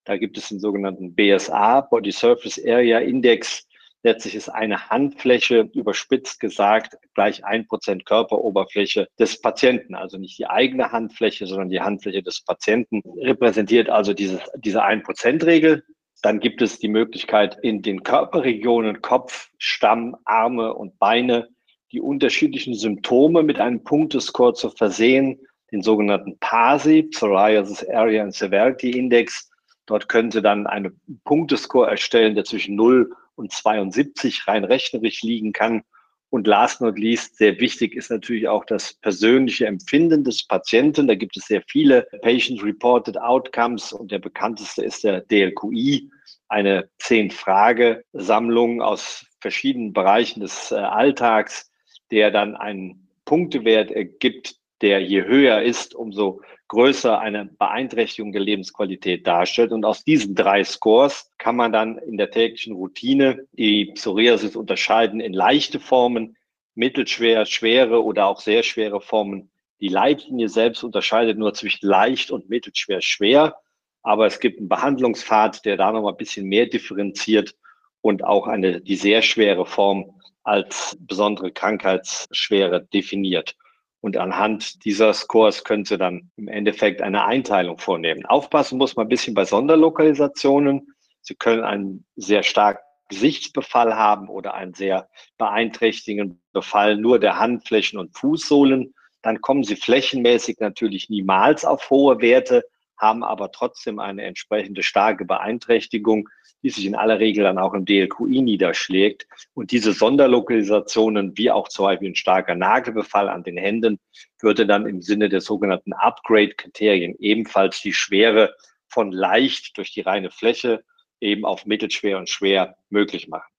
Da 0.04 0.16
gibt 0.16 0.38
es 0.38 0.48
den 0.48 0.60
sogenannten 0.60 1.14
BSA, 1.14 1.82
Body 1.82 2.12
Surface 2.12 2.60
Area 2.64 2.98
Index. 2.98 3.66
Letztlich 4.02 4.34
ist 4.34 4.48
eine 4.48 4.88
Handfläche, 4.88 5.68
überspitzt 5.74 6.40
gesagt, 6.40 6.96
gleich 7.14 7.44
ein 7.44 7.66
Prozent 7.66 8.06
Körperoberfläche 8.06 9.08
des 9.18 9.40
Patienten. 9.40 9.94
Also 9.94 10.16
nicht 10.16 10.38
die 10.38 10.46
eigene 10.46 10.90
Handfläche, 10.90 11.46
sondern 11.46 11.68
die 11.68 11.80
Handfläche 11.80 12.22
des 12.22 12.42
Patienten 12.42 13.02
repräsentiert 13.20 13.90
also 13.90 14.14
dieses, 14.14 14.40
diese 14.56 14.82
ein 14.82 15.02
Prozent 15.02 15.44
Regel. 15.44 15.84
Dann 16.22 16.40
gibt 16.40 16.62
es 16.62 16.78
die 16.78 16.88
Möglichkeit, 16.88 17.58
in 17.62 17.82
den 17.82 18.02
Körperregionen 18.02 19.02
Kopf, 19.02 19.50
Stamm, 19.58 20.16
Arme 20.24 20.74
und 20.74 20.98
Beine 20.98 21.48
die 21.92 22.00
unterschiedlichen 22.00 22.74
Symptome 22.74 23.42
mit 23.42 23.58
einem 23.58 23.82
Punktescore 23.82 24.54
zu 24.54 24.70
versehen, 24.70 25.40
den 25.72 25.82
sogenannten 25.82 26.38
PASI, 26.38 27.04
Psoriasis 27.04 27.88
Area 27.88 28.22
and 28.22 28.34
Severity 28.34 28.90
Index. 28.90 29.50
Dort 29.86 30.08
können 30.08 30.30
Sie 30.30 30.42
dann 30.42 30.66
einen 30.66 31.00
Punktescore 31.24 31.90
erstellen, 31.90 32.34
der 32.34 32.44
zwischen 32.44 32.76
0 32.76 33.10
und 33.34 33.52
72 33.52 34.46
rein 34.46 34.64
rechnerisch 34.64 35.22
liegen 35.22 35.52
kann. 35.52 35.82
Und 36.30 36.46
last 36.46 36.80
not 36.80 36.96
least, 36.96 37.38
sehr 37.38 37.58
wichtig 37.58 37.96
ist 37.96 38.10
natürlich 38.10 38.46
auch 38.46 38.64
das 38.64 38.94
persönliche 38.94 39.66
Empfinden 39.66 40.22
des 40.22 40.46
Patienten. 40.46 41.08
Da 41.08 41.16
gibt 41.16 41.36
es 41.36 41.46
sehr 41.46 41.62
viele 41.66 42.06
Patient-Reported 42.22 43.18
Outcomes 43.18 43.92
und 43.92 44.12
der 44.12 44.20
bekannteste 44.20 44.84
ist 44.84 45.02
der 45.02 45.22
DLQI, 45.22 46.08
eine 46.48 46.88
Zehn-Frage-Sammlung 46.98 48.80
aus 48.80 49.26
verschiedenen 49.40 49.92
Bereichen 49.92 50.40
des 50.40 50.70
äh, 50.70 50.76
Alltags, 50.76 51.69
der 52.10 52.30
dann 52.30 52.56
einen 52.56 53.08
Punktewert 53.24 53.90
ergibt, 53.90 54.56
der 54.80 55.00
je 55.00 55.24
höher 55.24 55.62
ist, 55.62 55.94
umso 55.94 56.40
größer 56.68 57.18
eine 57.18 57.46
Beeinträchtigung 57.46 58.32
der 58.32 58.42
Lebensqualität 58.42 59.26
darstellt. 59.26 59.72
Und 59.72 59.84
aus 59.84 60.04
diesen 60.04 60.34
drei 60.34 60.64
Scores 60.64 61.30
kann 61.38 61.56
man 61.56 61.72
dann 61.72 61.98
in 61.98 62.16
der 62.16 62.30
täglichen 62.30 62.74
Routine 62.74 63.46
die 63.52 63.86
Psoriasis 63.94 64.56
unterscheiden 64.56 65.20
in 65.20 65.32
leichte 65.32 65.80
Formen, 65.80 66.36
mittelschwer, 66.74 67.44
schwere 67.44 68.04
oder 68.04 68.26
auch 68.26 68.40
sehr 68.40 68.62
schwere 68.62 69.00
Formen. 69.00 69.50
Die 69.80 69.88
Leitlinie 69.88 70.48
selbst 70.48 70.84
unterscheidet 70.84 71.38
nur 71.38 71.54
zwischen 71.54 71.86
leicht 71.86 72.30
und 72.30 72.48
mittelschwer, 72.48 73.00
schwer. 73.02 73.56
Aber 74.02 74.26
es 74.26 74.40
gibt 74.40 74.58
einen 74.58 74.68
Behandlungspfad, 74.68 75.64
der 75.64 75.76
da 75.76 75.92
noch 75.92 76.08
ein 76.08 76.16
bisschen 76.16 76.46
mehr 76.46 76.66
differenziert 76.66 77.54
und 78.00 78.24
auch 78.24 78.46
eine, 78.46 78.80
die 78.80 78.96
sehr 78.96 79.22
schwere 79.22 79.66
Form 79.66 80.19
als 80.42 80.96
besondere 81.00 81.52
Krankheitsschwere 81.52 82.86
definiert. 82.92 83.56
Und 84.00 84.16
anhand 84.16 84.84
dieser 84.84 85.12
Scores 85.12 85.62
können 85.64 85.84
Sie 85.84 85.98
dann 85.98 86.30
im 86.36 86.48
Endeffekt 86.48 87.02
eine 87.02 87.24
Einteilung 87.24 87.78
vornehmen. 87.78 88.24
Aufpassen 88.24 88.78
muss 88.78 88.96
man 88.96 89.06
ein 89.06 89.10
bisschen 89.10 89.34
bei 89.34 89.44
Sonderlokalisationen. 89.44 90.94
Sie 91.20 91.34
können 91.34 91.64
einen 91.64 92.06
sehr 92.16 92.42
starken 92.42 92.82
Gesichtsbefall 93.08 93.96
haben 93.96 94.28
oder 94.28 94.54
einen 94.54 94.72
sehr 94.72 95.08
beeinträchtigenden 95.36 96.40
Befall 96.52 96.96
nur 96.96 97.18
der 97.18 97.38
Handflächen 97.38 97.98
und 97.98 98.16
Fußsohlen. 98.16 98.94
Dann 99.20 99.42
kommen 99.42 99.64
Sie 99.64 99.76
flächenmäßig 99.76 100.58
natürlich 100.60 101.10
niemals 101.10 101.64
auf 101.64 101.90
hohe 101.90 102.20
Werte, 102.22 102.64
haben 102.96 103.22
aber 103.22 103.50
trotzdem 103.50 103.98
eine 103.98 104.22
entsprechende 104.22 104.82
starke 104.82 105.24
Beeinträchtigung, 105.24 106.28
die 106.62 106.70
sich 106.70 106.86
in 106.86 106.94
aller 106.94 107.18
Regel 107.18 107.44
dann 107.44 107.58
auch 107.58 107.74
im 107.74 107.84
DLQI 107.84 108.42
niederschlägt. 108.42 109.26
Und 109.54 109.70
diese 109.70 109.92
Sonderlokalisationen, 109.92 111.36
wie 111.36 111.50
auch 111.50 111.68
zum 111.68 111.86
Beispiel 111.86 112.10
ein 112.10 112.16
starker 112.16 112.54
Nagelbefall 112.54 113.28
an 113.28 113.42
den 113.42 113.56
Händen, 113.56 113.98
würde 114.40 114.66
dann 114.66 114.86
im 114.86 115.02
Sinne 115.02 115.28
der 115.28 115.40
sogenannten 115.40 115.92
Upgrade-Kriterien 115.92 117.14
ebenfalls 117.18 117.80
die 117.80 117.92
Schwere 117.92 118.54
von 118.88 119.12
leicht 119.12 119.76
durch 119.78 119.92
die 119.92 120.00
reine 120.00 120.30
Fläche 120.30 120.84
eben 121.20 121.44
auf 121.44 121.66
mittelschwer 121.66 122.18
und 122.18 122.28
schwer 122.28 122.76
möglich 122.88 123.28
machen. 123.28 123.50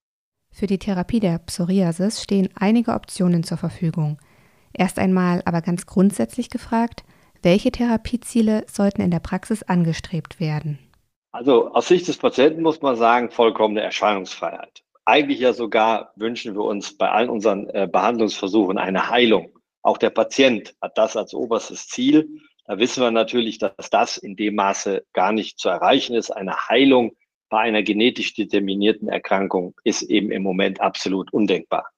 Für 0.52 0.68
die 0.68 0.80
Therapie 0.80 1.20
der 1.20 1.40
Psoriasis 1.40 2.22
stehen 2.22 2.50
einige 2.56 2.92
Optionen 2.92 3.44
zur 3.44 3.58
Verfügung. 3.58 4.20
Erst 4.74 5.00
einmal 5.00 5.42
aber 5.46 5.62
ganz 5.62 5.86
grundsätzlich 5.86 6.50
gefragt, 6.50 7.04
welche 7.42 7.72
Therapieziele 7.72 8.66
sollten 8.68 9.02
in 9.02 9.12
der 9.12 9.20
Praxis 9.20 9.64
angestrebt 9.64 10.40
werden? 10.40 10.80
Also 11.32 11.72
aus 11.72 11.88
Sicht 11.88 12.08
des 12.08 12.18
Patienten 12.18 12.62
muss 12.62 12.82
man 12.82 12.96
sagen, 12.96 13.32
vollkommene 13.32 13.82
Erscheinungsfreiheit. 13.82 14.84
Eigentlich 15.06 15.40
ja 15.40 15.54
sogar 15.54 16.12
wünschen 16.16 16.54
wir 16.56 16.64
uns 16.64 16.98
bei 16.98 17.10
allen 17.10 17.30
unseren 17.30 17.70
äh, 17.70 17.88
Behandlungsversuchen 17.92 18.78
eine 18.78 19.10
Heilung. 19.10 19.58
Auch 19.82 19.98
der 19.98 20.10
Patient 20.10 20.76
hat 20.82 20.98
das 20.98 21.16
als 21.16 21.34
oberstes 21.34 21.88
Ziel. 21.88 22.30
Da 22.66 22.78
wissen 22.78 23.02
wir 23.02 23.12
natürlich, 23.12 23.58
dass 23.58 23.90
das 23.90 24.18
in 24.18 24.36
dem 24.36 24.56
Maße 24.56 25.06
gar 25.14 25.32
nicht 25.32 25.58
zu 25.58 25.70
erreichen 25.70 26.16
ist. 26.16 26.30
Eine 26.32 26.68
Heilung 26.68 27.16
bei 27.50 27.60
einer 27.60 27.82
genetisch 27.82 28.34
determinierten 28.34 29.10
Erkrankung 29.10 29.74
ist 29.84 30.04
eben 30.04 30.32
im 30.32 30.44
Moment 30.44 30.80
absolut 30.82 31.34
undenkbar. 31.34 31.90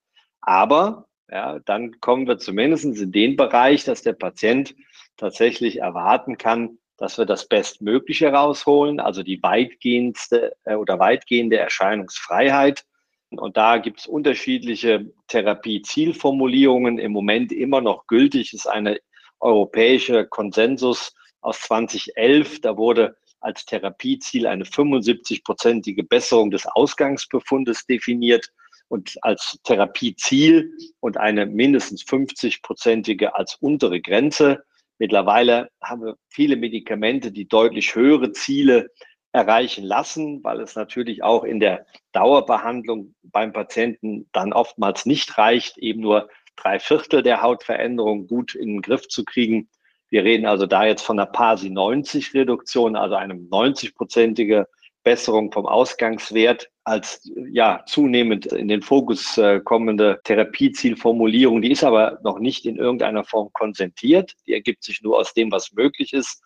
Aber 0.42 1.08
ja, 1.30 1.60
dann 1.60 2.00
kommen 2.00 2.28
wir 2.28 2.38
zumindest 2.38 2.86
in 2.86 3.12
den 3.12 3.36
Bereich, 3.36 3.84
dass 3.84 4.02
der 4.02 4.14
Patient 4.14 4.76
tatsächlich 5.18 5.80
erwarten 5.80 6.38
kann, 6.38 6.80
dass 7.04 7.18
wir 7.18 7.26
das 7.26 7.50
Bestmögliche 7.50 8.30
rausholen, 8.30 9.02
also 9.02 9.24
die 9.24 9.44
weitgehendste 9.44 10.56
äh, 10.64 10.76
oder 10.76 11.00
weitgehende 11.00 11.58
Erscheinungsfreiheit. 11.58 12.86
Und 13.30 13.58
da 13.58 13.78
gibt 13.78 14.00
es 14.00 14.08
unterschiedliche 14.08 15.12
Therapiezielformulierungen. 15.28 17.00
Im 17.00 17.12
Moment 17.12 17.52
immer 17.52 17.82
noch 17.82 18.08
gültig 18.08 18.54
ist 18.54 18.68
eine 18.68 19.02
europäische 19.42 20.26
Konsensus 20.26 21.14
aus 21.42 21.60
2011. 21.64 22.62
Da 22.62 22.78
wurde 22.78 23.18
als 23.42 23.66
Therapieziel 23.66 24.48
eine 24.48 24.64
75-prozentige 24.64 26.08
Besserung 26.08 26.52
des 26.52 26.66
Ausgangsbefundes 26.68 27.86
definiert 27.86 28.48
und 28.88 29.18
als 29.24 29.60
Therapieziel 29.66 30.72
und 31.02 31.18
eine 31.18 31.48
mindestens 31.48 32.04
50-prozentige 32.04 33.26
als 33.26 33.58
untere 33.60 34.00
Grenze. 34.00 34.64
Mittlerweile 35.04 35.68
haben 35.82 36.06
wir 36.06 36.16
viele 36.30 36.56
Medikamente, 36.56 37.34
die 37.34 37.46
deutlich 37.46 37.94
höhere 37.94 38.32
Ziele 38.32 38.90
erreichen 39.34 39.84
lassen, 39.84 40.42
weil 40.46 40.62
es 40.62 40.78
natürlich 40.78 41.24
auch 41.24 41.44
in 41.44 41.60
der 41.60 41.86
Dauerbehandlung 42.14 43.14
beim 43.22 43.52
Patienten 43.52 44.30
dann 44.32 44.54
oftmals 44.54 45.06
nicht 45.06 45.38
reicht, 45.38 45.78
eben 45.78 46.00
nur 46.00 46.30
drei 46.56 46.80
Viertel 46.80 47.22
der 47.22 47.42
Hautveränderung 47.42 48.28
gut 48.28 48.56
in 48.56 48.70
den 48.70 48.82
Griff 48.82 49.10
zu 49.10 49.26
kriegen. 49.26 49.68
Wir 50.10 50.24
reden 50.24 50.46
also 50.46 50.68
da 50.68 50.86
jetzt 50.86 51.02
von 51.02 51.20
einer 51.20 51.30
PASI 51.30 51.70
90 51.70 52.34
Reduktion, 52.34 52.96
also 52.96 53.16
einem 53.16 53.50
90-prozentige 53.50 54.68
Besserung 55.04 55.52
vom 55.52 55.66
Ausgangswert 55.66 56.70
als 56.84 57.30
ja 57.52 57.84
zunehmend 57.86 58.48
in 58.48 58.68
den 58.68 58.82
Fokus 58.82 59.38
äh, 59.38 59.60
kommende 59.60 60.20
Therapiezielformulierung. 60.24 61.62
Die 61.62 61.72
ist 61.72 61.84
aber 61.84 62.20
noch 62.24 62.40
nicht 62.40 62.66
in 62.66 62.78
irgendeiner 62.78 63.24
Form 63.24 63.50
konsentiert. 63.54 64.34
Die 64.48 64.54
ergibt 64.54 64.84
sich 64.84 65.02
nur 65.02 65.18
aus 65.18 65.34
dem, 65.34 65.52
was 65.52 65.74
möglich 65.74 66.14
ist. 66.14 66.42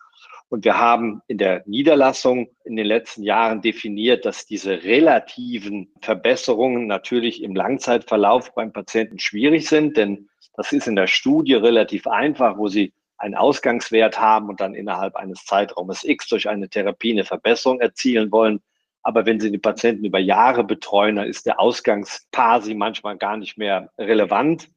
Und 0.50 0.64
wir 0.64 0.78
haben 0.78 1.20
in 1.26 1.36
der 1.36 1.62
Niederlassung 1.66 2.48
in 2.64 2.76
den 2.76 2.86
letzten 2.86 3.22
Jahren 3.22 3.60
definiert, 3.60 4.24
dass 4.24 4.46
diese 4.46 4.82
relativen 4.82 5.92
Verbesserungen 6.00 6.86
natürlich 6.86 7.42
im 7.42 7.54
Langzeitverlauf 7.54 8.54
beim 8.54 8.72
Patienten 8.72 9.18
schwierig 9.18 9.68
sind, 9.68 9.96
denn 9.96 10.28
das 10.54 10.72
ist 10.72 10.88
in 10.88 10.96
der 10.96 11.06
Studie 11.06 11.54
relativ 11.54 12.06
einfach, 12.06 12.56
wo 12.56 12.68
Sie 12.68 12.92
einen 13.18 13.34
Ausgangswert 13.34 14.20
haben 14.20 14.48
und 14.48 14.60
dann 14.60 14.74
innerhalb 14.74 15.16
eines 15.16 15.44
Zeitraumes 15.44 16.04
X 16.04 16.28
durch 16.28 16.48
eine 16.48 16.68
Therapie 16.68 17.12
eine 17.12 17.24
Verbesserung 17.24 17.80
erzielen 17.80 18.30
wollen. 18.32 18.60
Aber 19.02 19.26
wenn 19.26 19.40
Sie 19.40 19.50
die 19.50 19.58
Patienten 19.58 20.04
über 20.04 20.18
Jahre 20.18 20.64
betreuen, 20.64 21.16
dann 21.16 21.26
ist 21.26 21.46
der 21.46 21.60
Ausgangspasi 21.60 22.74
manchmal 22.74 23.16
gar 23.16 23.36
nicht 23.36 23.58
mehr 23.58 23.90
relevant, 23.98 24.70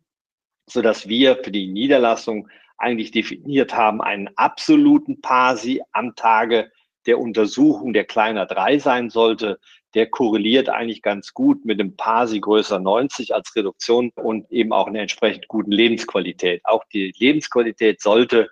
sodass 0.68 1.08
wir 1.08 1.38
für 1.44 1.52
die 1.52 1.68
Niederlassung 1.68 2.48
eigentlich 2.78 3.12
definiert 3.12 3.76
haben, 3.76 4.02
einen 4.02 4.30
absoluten 4.38 5.22
Pasi 5.22 5.82
am 5.92 6.16
Tage 6.16 6.72
der 7.06 7.20
Untersuchung, 7.20 7.94
der 7.94 8.06
kleiner 8.06 8.46
drei 8.46 8.80
sein 8.80 9.10
sollte, 9.10 9.60
der 9.94 10.08
korreliert 10.10 10.70
eigentlich 10.70 11.02
ganz 11.02 11.34
gut 11.34 11.66
mit 11.66 11.80
dem 11.80 11.96
PASI 11.96 12.40
größer 12.40 12.80
90 12.80 13.34
als 13.36 13.56
Reduktion 13.56 14.12
und 14.16 14.50
eben 14.52 14.72
auch 14.72 14.88
einer 14.88 15.02
entsprechend 15.02 15.48
guten 15.48 15.72
Lebensqualität. 15.72 16.62
Auch 16.66 16.84
die 16.94 17.14
Lebensqualität 17.18 18.02
sollte 18.02 18.50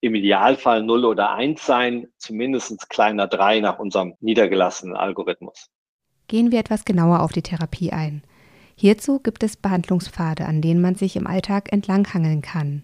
im 0.00 0.14
Idealfall 0.14 0.82
0 0.82 1.04
oder 1.04 1.32
1 1.32 1.64
sein, 1.64 2.08
zumindest 2.18 2.90
kleiner 2.90 3.28
3 3.28 3.60
nach 3.60 3.78
unserem 3.78 4.14
niedergelassenen 4.20 4.96
Algorithmus. 4.96 5.70
Gehen 6.28 6.50
wir 6.50 6.58
etwas 6.58 6.84
genauer 6.84 7.20
auf 7.20 7.32
die 7.32 7.42
Therapie 7.42 7.92
ein. 7.92 8.22
Hierzu 8.74 9.20
gibt 9.20 9.42
es 9.44 9.56
Behandlungspfade, 9.56 10.44
an 10.44 10.60
denen 10.60 10.80
man 10.80 10.96
sich 10.96 11.14
im 11.16 11.26
Alltag 11.26 11.72
entlanghangeln 11.72 12.42
kann. 12.42 12.82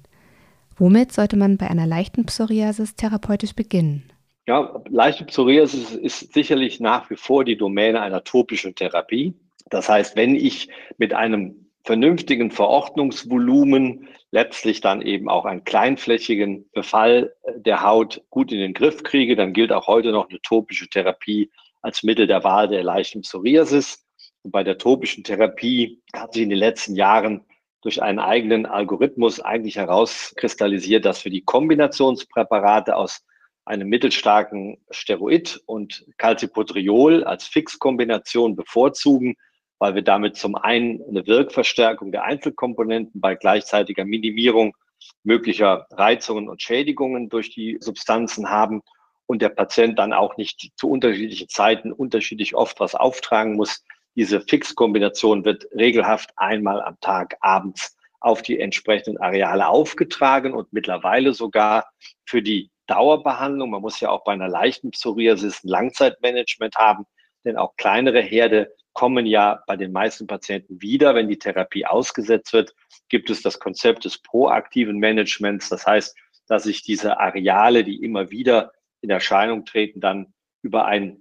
Womit 0.76 1.12
sollte 1.12 1.36
man 1.36 1.56
bei 1.56 1.68
einer 1.68 1.86
leichten 1.86 2.24
Psoriasis 2.24 2.94
therapeutisch 2.94 3.54
beginnen? 3.54 4.04
Ja, 4.48 4.82
leichte 4.88 5.26
Psoriasis 5.26 5.90
ist 5.90 6.32
sicherlich 6.32 6.80
nach 6.80 7.10
wie 7.10 7.16
vor 7.16 7.44
die 7.44 7.58
Domäne 7.58 8.00
einer 8.00 8.24
topischen 8.24 8.74
Therapie. 8.74 9.34
Das 9.68 9.90
heißt, 9.90 10.16
wenn 10.16 10.34
ich 10.34 10.70
mit 10.96 11.12
einem 11.12 11.66
vernünftigen 11.84 12.50
Verordnungsvolumen 12.50 14.08
letztlich 14.30 14.80
dann 14.80 15.02
eben 15.02 15.28
auch 15.28 15.44
einen 15.44 15.64
kleinflächigen 15.64 16.64
Befall 16.72 17.34
der 17.56 17.82
Haut 17.82 18.22
gut 18.30 18.50
in 18.50 18.60
den 18.60 18.72
Griff 18.72 19.02
kriege, 19.02 19.36
dann 19.36 19.52
gilt 19.52 19.70
auch 19.70 19.86
heute 19.86 20.12
noch 20.12 20.30
eine 20.30 20.40
topische 20.40 20.88
Therapie 20.88 21.50
als 21.82 22.02
Mittel 22.02 22.26
der 22.26 22.42
Wahl 22.42 22.68
der 22.68 22.82
leichten 22.82 23.20
Psoriasis. 23.20 24.06
Und 24.44 24.52
bei 24.52 24.64
der 24.64 24.78
topischen 24.78 25.24
Therapie 25.24 26.00
hat 26.14 26.32
sich 26.32 26.44
in 26.44 26.48
den 26.48 26.58
letzten 26.58 26.96
Jahren 26.96 27.44
durch 27.82 28.02
einen 28.02 28.18
eigenen 28.18 28.64
Algorithmus 28.64 29.40
eigentlich 29.40 29.76
herauskristallisiert, 29.76 31.04
dass 31.04 31.22
wir 31.26 31.30
die 31.30 31.44
Kombinationspräparate 31.44 32.96
aus 32.96 33.26
einem 33.68 33.88
mittelstarken 33.88 34.78
Steroid 34.90 35.60
und 35.66 36.06
Calcipotriol 36.16 37.22
als 37.24 37.46
Fixkombination 37.46 38.56
bevorzugen, 38.56 39.36
weil 39.78 39.94
wir 39.94 40.02
damit 40.02 40.36
zum 40.36 40.56
einen 40.56 41.02
eine 41.06 41.26
Wirkverstärkung 41.26 42.10
der 42.10 42.24
Einzelkomponenten 42.24 43.20
bei 43.20 43.34
gleichzeitiger 43.34 44.04
Minimierung 44.04 44.74
möglicher 45.22 45.86
Reizungen 45.90 46.48
und 46.48 46.62
Schädigungen 46.62 47.28
durch 47.28 47.50
die 47.50 47.76
Substanzen 47.80 48.48
haben 48.48 48.82
und 49.26 49.42
der 49.42 49.50
Patient 49.50 49.98
dann 49.98 50.14
auch 50.14 50.38
nicht 50.38 50.72
zu 50.76 50.88
unterschiedlichen 50.88 51.48
Zeiten 51.48 51.92
unterschiedlich 51.92 52.54
oft 52.54 52.80
was 52.80 52.94
auftragen 52.94 53.54
muss. 53.54 53.84
Diese 54.16 54.40
Fixkombination 54.40 55.44
wird 55.44 55.68
regelhaft 55.76 56.30
einmal 56.36 56.80
am 56.80 56.98
Tag 57.00 57.36
abends 57.40 57.96
auf 58.20 58.40
die 58.42 58.58
entsprechenden 58.58 59.20
Areale 59.20 59.68
aufgetragen 59.68 60.54
und 60.54 60.72
mittlerweile 60.72 61.34
sogar 61.34 61.90
für 62.24 62.42
die 62.42 62.70
Dauerbehandlung. 62.88 63.70
Man 63.70 63.82
muss 63.82 64.00
ja 64.00 64.10
auch 64.10 64.24
bei 64.24 64.32
einer 64.32 64.48
leichten 64.48 64.90
Psoriasis 64.90 65.62
ein 65.62 65.68
Langzeitmanagement 65.68 66.74
haben, 66.74 67.04
denn 67.44 67.56
auch 67.56 67.76
kleinere 67.76 68.20
Herde 68.20 68.74
kommen 68.92 69.26
ja 69.26 69.62
bei 69.68 69.76
den 69.76 69.92
meisten 69.92 70.26
Patienten 70.26 70.82
wieder, 70.82 71.14
wenn 71.14 71.28
die 71.28 71.38
Therapie 71.38 71.86
ausgesetzt 71.86 72.52
wird. 72.52 72.74
Gibt 73.08 73.30
es 73.30 73.42
das 73.42 73.60
Konzept 73.60 74.04
des 74.04 74.18
proaktiven 74.18 74.98
Managements, 74.98 75.68
das 75.68 75.86
heißt, 75.86 76.16
dass 76.48 76.64
sich 76.64 76.82
diese 76.82 77.20
Areale, 77.20 77.84
die 77.84 78.02
immer 78.02 78.30
wieder 78.30 78.72
in 79.00 79.10
Erscheinung 79.10 79.64
treten, 79.64 80.00
dann 80.00 80.34
über 80.62 80.86
eine 80.86 81.18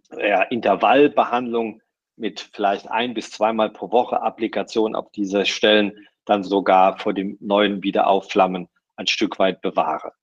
Intervallbehandlung 0.50 1.81
mit 2.15 2.50
vielleicht 2.53 2.89
ein 2.89 3.13
bis 3.13 3.29
zweimal 3.29 3.69
pro 3.69 3.91
Woche 3.91 4.21
Applikation 4.21 4.95
auf 4.95 5.12
diese 5.12 5.45
Stellen 5.45 6.07
dann 6.25 6.43
sogar 6.43 6.97
vor 6.97 7.13
dem 7.13 7.38
neuen 7.39 7.83
Wiederaufflammen 7.83 8.67
ein 8.95 9.07
Stück 9.07 9.38
weit 9.38 9.62
bewahre 9.62 10.13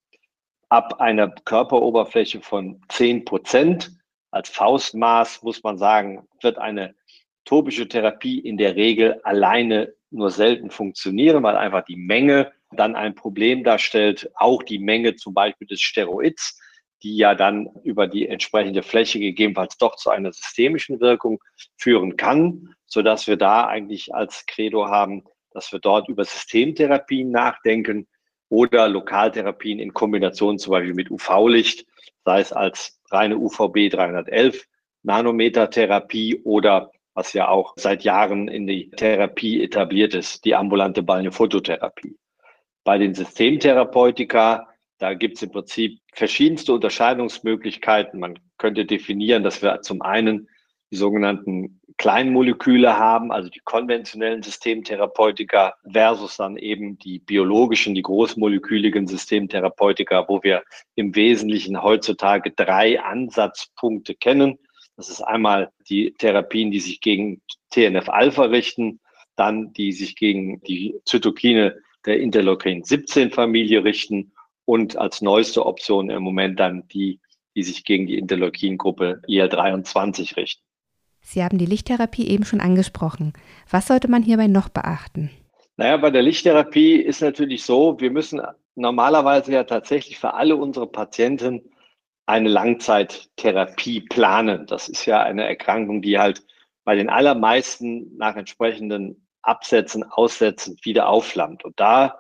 ab 0.69 1.01
einer 1.01 1.29
Körperoberfläche 1.29 2.41
von 2.41 2.81
10 2.89 3.25
Prozent 3.25 3.93
als 4.31 4.49
Faustmaß, 4.49 5.43
muss 5.43 5.63
man 5.63 5.79
sagen, 5.79 6.27
wird 6.43 6.59
eine 6.59 6.95
topische 7.45 7.89
Therapie 7.89 8.39
in 8.39 8.57
der 8.57 8.75
Regel 8.77 9.21
alleine 9.23 9.95
nur 10.11 10.31
selten 10.31 10.71
funktionieren, 10.71 11.43
weil 11.43 11.57
einfach 11.57 11.85
die 11.85 11.97
Menge 11.97 12.53
dann 12.73 12.97
ein 12.97 13.15
Problem 13.15 13.65
darstellt. 13.65 14.31
Auch 14.35 14.63
die 14.63 14.79
Menge 14.79 15.17
zum 15.17 15.35
Beispiel 15.35 15.67
des 15.67 15.81
Steroids, 15.81 16.61
die 17.03 17.17
ja 17.17 17.35
dann 17.35 17.69
über 17.83 18.07
die 18.07 18.27
entsprechende 18.27 18.83
Fläche 18.83 19.19
gegebenenfalls 19.21 19.77
doch 19.77 19.97
zu 19.97 20.11
einer 20.11 20.33
systemischen 20.33 21.01
Wirkung 21.01 21.43
führen 21.77 22.17
kann, 22.17 22.75
so 22.87 23.03
dass 23.03 23.27
wir 23.27 23.37
da 23.37 23.67
eigentlich 23.67 24.15
als 24.15 24.47
Credo 24.47 24.87
haben, 24.87 25.25
dass 25.51 25.71
wir 25.71 25.79
dort 25.79 26.09
über 26.09 26.25
Systemtherapien 26.25 27.31
nachdenken, 27.31 28.09
oder 28.55 28.89
Lokaltherapien 28.89 29.81
in 29.81 29.93
Kombination 29.93 30.59
zum 30.59 30.71
Beispiel 30.71 30.95
mit 30.95 31.11
UV-Licht, 31.11 31.87
sei 32.25 32.41
es 32.41 32.53
als 32.53 33.01
reine 33.11 33.37
UVB 33.37 33.91
311 33.91 34.65
Nanometer 35.03 35.69
Therapie 35.69 36.41
oder 36.45 36.93
was 37.15 37.33
ja 37.33 37.49
auch 37.49 37.75
seit 37.77 38.05
Jahren 38.05 38.49
in 38.49 38.67
die 38.67 38.91
Therapie 38.91 39.63
etabliert 39.63 40.15
ist, 40.15 40.45
die 40.45 40.55
ambulante 40.55 41.03
Balnephototherapie. 41.03 42.17
Bei 42.85 42.97
den 42.97 43.15
Systemtherapeutika, 43.15 44.69
da 44.99 45.15
gibt 45.15 45.37
es 45.37 45.43
im 45.43 45.51
Prinzip 45.51 45.99
verschiedenste 46.13 46.73
Unterscheidungsmöglichkeiten. 46.75 48.21
Man 48.21 48.39
könnte 48.57 48.85
definieren, 48.85 49.43
dass 49.43 49.63
wir 49.63 49.83
zum 49.83 50.01
einen 50.01 50.49
die 50.91 50.97
sogenannten 50.97 51.81
Kleinmoleküle 51.97 52.99
haben, 52.99 53.31
also 53.31 53.49
die 53.49 53.61
konventionellen 53.61 54.43
Systemtherapeutika 54.43 55.75
versus 55.91 56.37
dann 56.37 56.57
eben 56.57 56.99
die 56.99 57.21
biologischen, 57.21 57.95
die 57.95 58.03
großmoleküligen 58.03 59.07
Systemtherapeutika, 59.07 60.27
wo 60.29 60.43
wir 60.43 60.65
im 60.97 61.15
Wesentlichen 61.15 61.83
heutzutage 61.83 62.51
drei 62.51 63.01
Ansatzpunkte 63.01 64.15
kennen. 64.15 64.59
Das 64.97 65.09
ist 65.09 65.23
einmal 65.23 65.71
die 65.89 66.13
Therapien, 66.19 66.71
die 66.71 66.81
sich 66.81 67.01
gegen 67.01 67.41
TNF-Alpha 67.71 68.45
richten, 68.45 69.01
dann 69.37 69.73
die 69.73 69.93
sich 69.93 70.17
gegen 70.17 70.61
die 70.63 71.01
Zytokine 71.05 71.79
der 72.07 72.21
Interleukin-17-Familie 72.21 73.85
richten 73.85 74.33
und 74.65 74.97
als 74.97 75.23
neueste 75.23 75.65
Option 75.65 76.11
im 76.11 76.23
Moment 76.23 76.61
dann 76.61 76.87
die, 76.89 77.21
die 77.55 77.63
sich 77.63 77.85
gegen 77.85 78.07
die 78.07 78.19
Interleukin-Gruppe 78.19 79.23
IL-23 79.27 80.37
richten. 80.37 80.64
Sie 81.25 81.43
haben 81.43 81.59
die 81.59 81.67
Lichttherapie 81.67 82.29
eben 82.29 82.45
schon 82.45 82.61
angesprochen. 82.61 83.33
Was 83.71 83.89
sollte 83.89 84.09
man 84.09 84.23
hierbei 84.23 84.47
noch 84.47 84.69
beachten? 84.69 85.31
Naja, 85.77 85.97
bei 85.97 86.11
der 86.11 86.23
Lichttherapie 86.23 86.97
ist 86.97 87.23
natürlich 87.23 87.65
so, 87.65 87.99
wir 87.99 88.11
müssen 88.11 88.41
normalerweise 88.77 89.53
ja 89.53 89.65
tatsächlich 89.65 90.19
für 90.19 90.35
alle 90.35 90.55
unsere 90.55 90.87
Patienten 90.87 91.63
eine 92.27 92.49
Langzeittherapie 92.49 94.03
planen. 94.03 94.67
Das 94.67 94.89
ist 94.89 95.07
ja 95.07 95.23
eine 95.23 95.47
Erkrankung, 95.49 96.03
die 96.03 96.19
halt 96.19 96.45
bei 96.85 96.95
den 96.95 97.09
allermeisten 97.09 98.17
nach 98.17 98.37
entsprechenden 98.37 99.27
Absätzen, 99.43 100.05
Aussätzen 100.05 100.77
wieder 100.83 101.09
aufflammt. 101.09 101.65
Und 101.65 101.81
da 101.81 102.19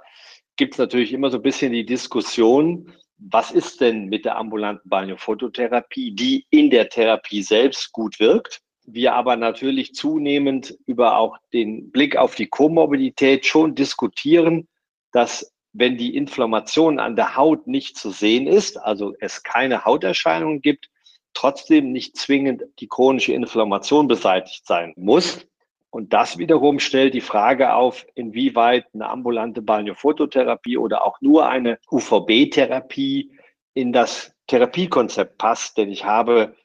gibt 0.57 0.75
es 0.75 0.79
natürlich 0.79 1.12
immer 1.12 1.31
so 1.31 1.37
ein 1.37 1.43
bisschen 1.43 1.73
die 1.73 1.87
Diskussion, 1.87 2.93
was 3.19 3.51
ist 3.51 3.81
denn 3.81 4.07
mit 4.07 4.25
der 4.25 4.37
ambulanten 4.37 4.88
Balneophototherapie, 4.88 6.14
die 6.14 6.47
in 6.51 6.71
der 6.71 6.88
Therapie 6.88 7.43
selbst 7.43 7.93
gut 7.93 8.19
wirkt, 8.19 8.61
wir 8.85 9.14
aber 9.14 9.37
natürlich 9.37 9.94
zunehmend 9.94 10.77
über 10.87 11.16
auch 11.18 11.38
den 11.53 11.90
Blick 11.90 12.16
auf 12.16 12.35
die 12.35 12.47
Komorbidität 12.47 13.47
schon 13.47 13.75
diskutieren, 13.75 14.68
dass 15.12 15.53
wenn 15.73 15.97
die 15.97 16.16
Inflammation 16.16 16.99
an 16.99 17.16
der 17.16 17.37
Haut 17.37 17.66
nicht 17.66 17.97
zu 17.97 18.11
sehen 18.11 18.47
ist, 18.47 18.79
also 18.79 19.14
es 19.20 19.42
keine 19.42 19.85
Hauterscheinungen 19.85 20.62
gibt, 20.62 20.88
trotzdem 21.33 21.92
nicht 21.92 22.16
zwingend 22.16 22.62
die 22.79 22.87
chronische 22.87 23.33
Inflammation 23.33 24.07
beseitigt 24.07 24.66
sein 24.66 24.94
muss. 24.97 25.47
Und 25.90 26.12
das 26.12 26.38
wiederum 26.38 26.79
stellt 26.79 27.14
die 27.14 27.20
Frage 27.20 27.75
auf, 27.75 28.07
inwieweit 28.14 28.87
eine 28.94 29.09
ambulante 29.09 29.62
Balneophototherapie 29.62 30.77
oder 30.77 31.05
auch 31.05 31.20
nur 31.20 31.49
eine 31.49 31.79
UVB-Therapie 31.90 33.31
in 33.75 33.92
das 33.92 34.35
Therapiekonzept 34.47 35.38
passt. 35.38 35.77
Denn 35.77 35.90
ich 35.90 36.05
habe 36.05 36.57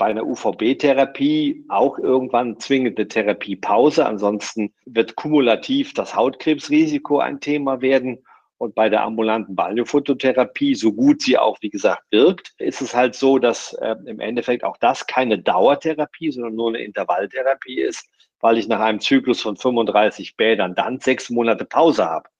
bei 0.00 0.06
einer 0.06 0.24
UVB-Therapie 0.26 1.66
auch 1.68 1.98
irgendwann 1.98 2.58
zwingende 2.58 3.06
Therapiepause. 3.06 4.06
Ansonsten 4.06 4.72
wird 4.86 5.14
kumulativ 5.14 5.92
das 5.92 6.16
Hautkrebsrisiko 6.16 7.18
ein 7.18 7.38
Thema 7.38 7.82
werden. 7.82 8.24
Und 8.56 8.74
bei 8.74 8.88
der 8.88 9.02
ambulanten 9.02 9.54
Balneophototherapie, 9.54 10.74
so 10.74 10.94
gut 10.94 11.20
sie 11.20 11.36
auch, 11.36 11.58
wie 11.60 11.68
gesagt, 11.68 12.02
wirkt, 12.10 12.54
ist 12.56 12.80
es 12.80 12.96
halt 12.96 13.14
so, 13.14 13.38
dass 13.38 13.74
äh, 13.74 13.94
im 14.06 14.20
Endeffekt 14.20 14.64
auch 14.64 14.78
das 14.78 15.06
keine 15.06 15.38
Dauertherapie, 15.38 16.30
sondern 16.30 16.54
nur 16.54 16.70
eine 16.70 16.78
Intervalltherapie 16.78 17.82
ist, 17.82 18.08
weil 18.40 18.56
ich 18.56 18.68
nach 18.68 18.80
einem 18.80 19.00
Zyklus 19.00 19.42
von 19.42 19.58
35 19.58 20.34
Bädern 20.34 20.74
dann 20.74 21.00
sechs 21.00 21.28
Monate 21.28 21.66
Pause 21.66 22.06
habe. 22.06 22.30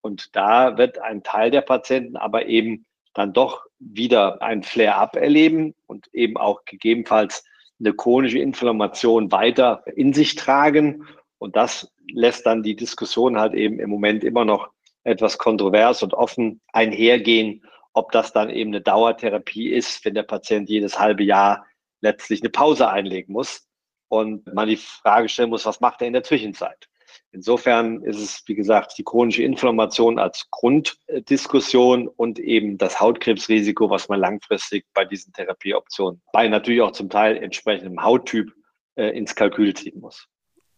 Und 0.00 0.34
da 0.34 0.78
wird 0.78 0.98
ein 1.00 1.22
Teil 1.22 1.50
der 1.50 1.60
Patienten 1.60 2.16
aber 2.16 2.46
eben 2.46 2.86
dann 3.14 3.32
doch 3.32 3.64
wieder 3.78 4.42
ein 4.42 4.62
Flare-up 4.62 5.16
erleben 5.16 5.74
und 5.86 6.08
eben 6.12 6.36
auch 6.36 6.64
gegebenenfalls 6.64 7.44
eine 7.80 7.94
chronische 7.94 8.38
Inflammation 8.38 9.30
weiter 9.30 9.82
in 9.94 10.12
sich 10.12 10.34
tragen. 10.34 11.06
Und 11.38 11.56
das 11.56 11.92
lässt 12.12 12.46
dann 12.46 12.62
die 12.62 12.76
Diskussion 12.76 13.38
halt 13.38 13.54
eben 13.54 13.78
im 13.78 13.90
Moment 13.90 14.24
immer 14.24 14.44
noch 14.44 14.70
etwas 15.04 15.38
kontrovers 15.38 16.02
und 16.02 16.14
offen 16.14 16.60
einhergehen, 16.72 17.64
ob 17.92 18.12
das 18.12 18.32
dann 18.32 18.50
eben 18.50 18.70
eine 18.70 18.80
Dauertherapie 18.80 19.70
ist, 19.70 20.04
wenn 20.04 20.14
der 20.14 20.22
Patient 20.22 20.68
jedes 20.68 20.98
halbe 20.98 21.22
Jahr 21.22 21.66
letztlich 22.00 22.42
eine 22.42 22.50
Pause 22.50 22.88
einlegen 22.88 23.32
muss 23.32 23.68
und 24.08 24.52
man 24.52 24.68
die 24.68 24.76
Frage 24.76 25.28
stellen 25.28 25.50
muss, 25.50 25.66
was 25.66 25.80
macht 25.80 26.00
er 26.00 26.06
in 26.06 26.12
der 26.12 26.22
Zwischenzeit? 26.22 26.87
Insofern 27.30 28.02
ist 28.02 28.18
es, 28.18 28.42
wie 28.46 28.54
gesagt, 28.54 28.96
die 28.96 29.04
chronische 29.04 29.42
Inflammation 29.42 30.18
als 30.18 30.46
Grunddiskussion 30.50 32.08
und 32.08 32.38
eben 32.38 32.78
das 32.78 33.00
Hautkrebsrisiko, 33.00 33.90
was 33.90 34.08
man 34.08 34.20
langfristig 34.20 34.86
bei 34.94 35.04
diesen 35.04 35.32
Therapieoptionen 35.32 36.22
bei 36.32 36.48
natürlich 36.48 36.80
auch 36.80 36.92
zum 36.92 37.10
Teil 37.10 37.36
entsprechendem 37.36 38.02
Hauttyp 38.02 38.52
äh, 38.96 39.16
ins 39.16 39.34
Kalkül 39.34 39.74
ziehen 39.74 40.00
muss. 40.00 40.26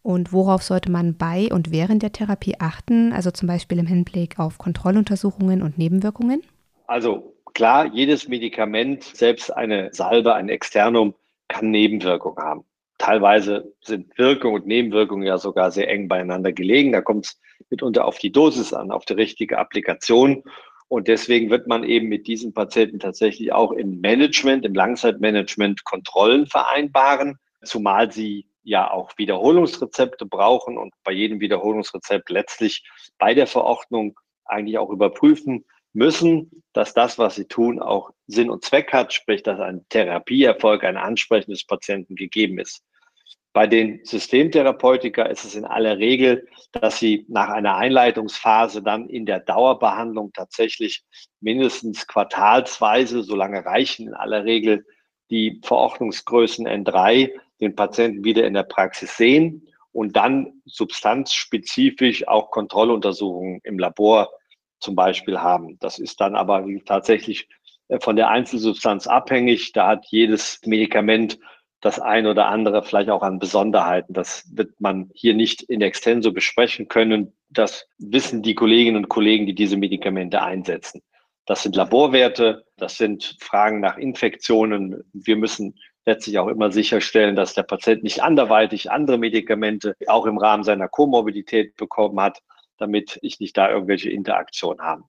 Und 0.03 0.33
worauf 0.33 0.63
sollte 0.63 0.91
man 0.91 1.15
bei 1.15 1.49
und 1.51 1.71
während 1.71 2.01
der 2.01 2.11
Therapie 2.11 2.55
achten, 2.59 3.13
also 3.13 3.31
zum 3.31 3.47
Beispiel 3.47 3.79
im 3.79 3.85
Hinblick 3.85 4.39
auf 4.39 4.57
Kontrolluntersuchungen 4.57 5.61
und 5.61 5.77
Nebenwirkungen? 5.77 6.41
Also 6.87 7.35
klar, 7.53 7.85
jedes 7.93 8.27
Medikament, 8.27 9.03
selbst 9.03 9.55
eine 9.55 9.93
Salbe, 9.93 10.33
ein 10.33 10.49
Externum, 10.49 11.13
kann 11.47 11.69
Nebenwirkungen 11.69 12.43
haben. 12.43 12.63
Teilweise 13.01 13.73
sind 13.81 14.15
Wirkung 14.19 14.53
und 14.53 14.67
Nebenwirkungen 14.67 15.25
ja 15.25 15.39
sogar 15.39 15.71
sehr 15.71 15.89
eng 15.89 16.07
beieinander 16.07 16.53
gelegen. 16.53 16.91
Da 16.91 17.01
kommt 17.01 17.25
es 17.25 17.41
mitunter 17.71 18.05
auf 18.05 18.19
die 18.19 18.31
Dosis 18.31 18.73
an, 18.73 18.91
auf 18.91 19.05
die 19.05 19.13
richtige 19.13 19.57
Applikation. 19.57 20.43
Und 20.87 21.07
deswegen 21.07 21.49
wird 21.49 21.65
man 21.65 21.83
eben 21.83 22.09
mit 22.09 22.27
diesen 22.27 22.53
Patienten 22.53 22.99
tatsächlich 22.99 23.53
auch 23.53 23.71
im 23.71 24.01
Management, 24.01 24.65
im 24.65 24.75
Langzeitmanagement 24.75 25.83
Kontrollen 25.83 26.45
vereinbaren, 26.45 27.39
zumal 27.63 28.11
sie 28.11 28.45
ja 28.61 28.91
auch 28.91 29.17
Wiederholungsrezepte 29.17 30.27
brauchen 30.27 30.77
und 30.77 30.93
bei 31.03 31.11
jedem 31.11 31.39
Wiederholungsrezept 31.39 32.29
letztlich 32.29 32.83
bei 33.17 33.33
der 33.33 33.47
Verordnung 33.47 34.19
eigentlich 34.45 34.77
auch 34.77 34.91
überprüfen 34.91 35.65
müssen, 35.93 36.63
dass 36.73 36.93
das, 36.93 37.17
was 37.17 37.33
sie 37.33 37.45
tun, 37.45 37.81
auch 37.81 38.11
Sinn 38.27 38.51
und 38.51 38.63
Zweck 38.63 38.93
hat, 38.93 39.11
sprich, 39.11 39.41
dass 39.41 39.59
ein 39.59 39.87
Therapieerfolg, 39.89 40.83
ein 40.83 40.97
Ansprechen 40.97 41.49
des 41.49 41.65
Patienten 41.65 42.15
gegeben 42.15 42.59
ist. 42.59 42.83
Bei 43.53 43.67
den 43.67 43.99
Systemtherapeutika 44.05 45.23
ist 45.23 45.43
es 45.43 45.55
in 45.55 45.65
aller 45.65 45.97
Regel, 45.97 46.47
dass 46.71 46.99
sie 46.99 47.25
nach 47.27 47.49
einer 47.49 47.75
Einleitungsphase 47.75 48.81
dann 48.81 49.09
in 49.09 49.25
der 49.25 49.41
Dauerbehandlung 49.41 50.31
tatsächlich 50.31 51.03
mindestens 51.41 52.07
quartalsweise, 52.07 53.23
solange 53.23 53.65
reichen 53.65 54.07
in 54.07 54.13
aller 54.13 54.45
Regel 54.45 54.85
die 55.29 55.59
Verordnungsgrößen 55.63 56.65
N3, 56.65 57.31
den 57.59 57.75
Patienten 57.75 58.23
wieder 58.23 58.45
in 58.45 58.53
der 58.53 58.63
Praxis 58.63 59.17
sehen 59.17 59.67
und 59.91 60.15
dann 60.15 60.61
substanzspezifisch 60.65 62.27
auch 62.27 62.51
Kontrolluntersuchungen 62.51 63.59
im 63.63 63.77
Labor 63.79 64.29
zum 64.79 64.95
Beispiel 64.95 65.39
haben. 65.39 65.77
Das 65.79 65.99
ist 65.99 66.21
dann 66.21 66.35
aber 66.35 66.65
tatsächlich 66.85 67.47
äh, 67.89 67.99
von 67.99 68.15
der 68.15 68.29
Einzelsubstanz 68.29 69.07
abhängig. 69.07 69.73
Da 69.73 69.87
hat 69.87 70.05
jedes 70.07 70.59
Medikament 70.65 71.39
das 71.81 71.99
ein 71.99 72.27
oder 72.27 72.47
andere 72.47 72.83
vielleicht 72.83 73.09
auch 73.09 73.23
an 73.23 73.39
Besonderheiten. 73.39 74.13
Das 74.13 74.45
wird 74.55 74.79
man 74.79 75.09
hier 75.13 75.33
nicht 75.33 75.63
in 75.63 75.81
extenso 75.81 76.31
besprechen 76.31 76.87
können. 76.87 77.33
Das 77.49 77.87
wissen 77.97 78.43
die 78.43 78.55
Kolleginnen 78.55 78.97
und 78.97 79.09
Kollegen, 79.09 79.47
die 79.47 79.55
diese 79.55 79.77
Medikamente 79.77 80.41
einsetzen. 80.41 81.01
Das 81.47 81.63
sind 81.63 81.75
Laborwerte, 81.75 82.65
das 82.77 82.97
sind 82.97 83.35
Fragen 83.39 83.79
nach 83.79 83.97
Infektionen. 83.97 85.03
Wir 85.11 85.35
müssen 85.35 85.75
letztlich 86.05 86.37
auch 86.37 86.47
immer 86.47 86.71
sicherstellen, 86.71 87.35
dass 87.35 87.55
der 87.55 87.63
Patient 87.63 88.03
nicht 88.03 88.21
anderweitig 88.23 88.91
andere 88.91 89.17
Medikamente 89.17 89.95
auch 90.07 90.27
im 90.27 90.37
Rahmen 90.37 90.63
seiner 90.63 90.87
Komorbidität 90.87 91.75
bekommen 91.77 92.19
hat, 92.21 92.41
damit 92.77 93.19
ich 93.23 93.39
nicht 93.39 93.57
da 93.57 93.69
irgendwelche 93.69 94.09
Interaktionen 94.11 94.81
habe. 94.81 95.03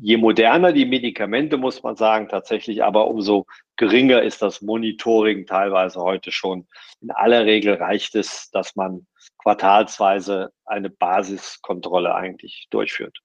Je 0.00 0.16
moderner 0.16 0.72
die 0.72 0.86
Medikamente, 0.86 1.56
muss 1.56 1.82
man 1.82 1.96
sagen, 1.96 2.28
tatsächlich, 2.28 2.84
aber 2.84 3.08
umso 3.08 3.46
geringer 3.76 4.22
ist 4.22 4.42
das 4.42 4.62
Monitoring 4.62 5.46
teilweise 5.46 6.00
heute 6.00 6.30
schon. 6.30 6.66
In 7.00 7.10
aller 7.10 7.46
Regel 7.46 7.74
reicht 7.74 8.14
es, 8.14 8.50
dass 8.50 8.76
man 8.76 9.06
quartalsweise 9.38 10.52
eine 10.66 10.90
Basiskontrolle 10.90 12.14
eigentlich 12.14 12.68
durchführt. 12.70 13.18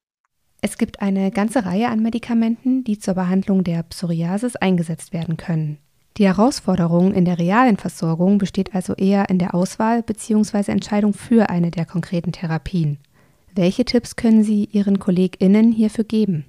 Es 0.62 0.78
gibt 0.78 1.02
eine 1.02 1.30
ganze 1.30 1.64
Reihe 1.64 1.88
an 1.88 2.02
Medikamenten, 2.02 2.84
die 2.84 2.98
zur 2.98 3.14
Behandlung 3.14 3.64
der 3.64 3.82
Psoriasis 3.82 4.56
eingesetzt 4.56 5.12
werden 5.12 5.36
können. 5.36 5.78
Die 6.16 6.26
Herausforderung 6.26 7.12
in 7.12 7.24
der 7.24 7.38
realen 7.38 7.76
Versorgung 7.76 8.38
besteht 8.38 8.74
also 8.74 8.94
eher 8.94 9.28
in 9.28 9.38
der 9.38 9.54
Auswahl 9.54 10.02
bzw. 10.02 10.72
Entscheidung 10.72 11.12
für 11.12 11.50
eine 11.50 11.70
der 11.70 11.84
konkreten 11.86 12.32
Therapien. 12.32 12.98
Welche 13.52 13.84
Tipps 13.84 14.16
können 14.16 14.42
Sie 14.42 14.64
Ihren 14.72 14.98
KollegInnen 14.98 15.70
hierfür 15.70 16.04
geben? 16.04 16.46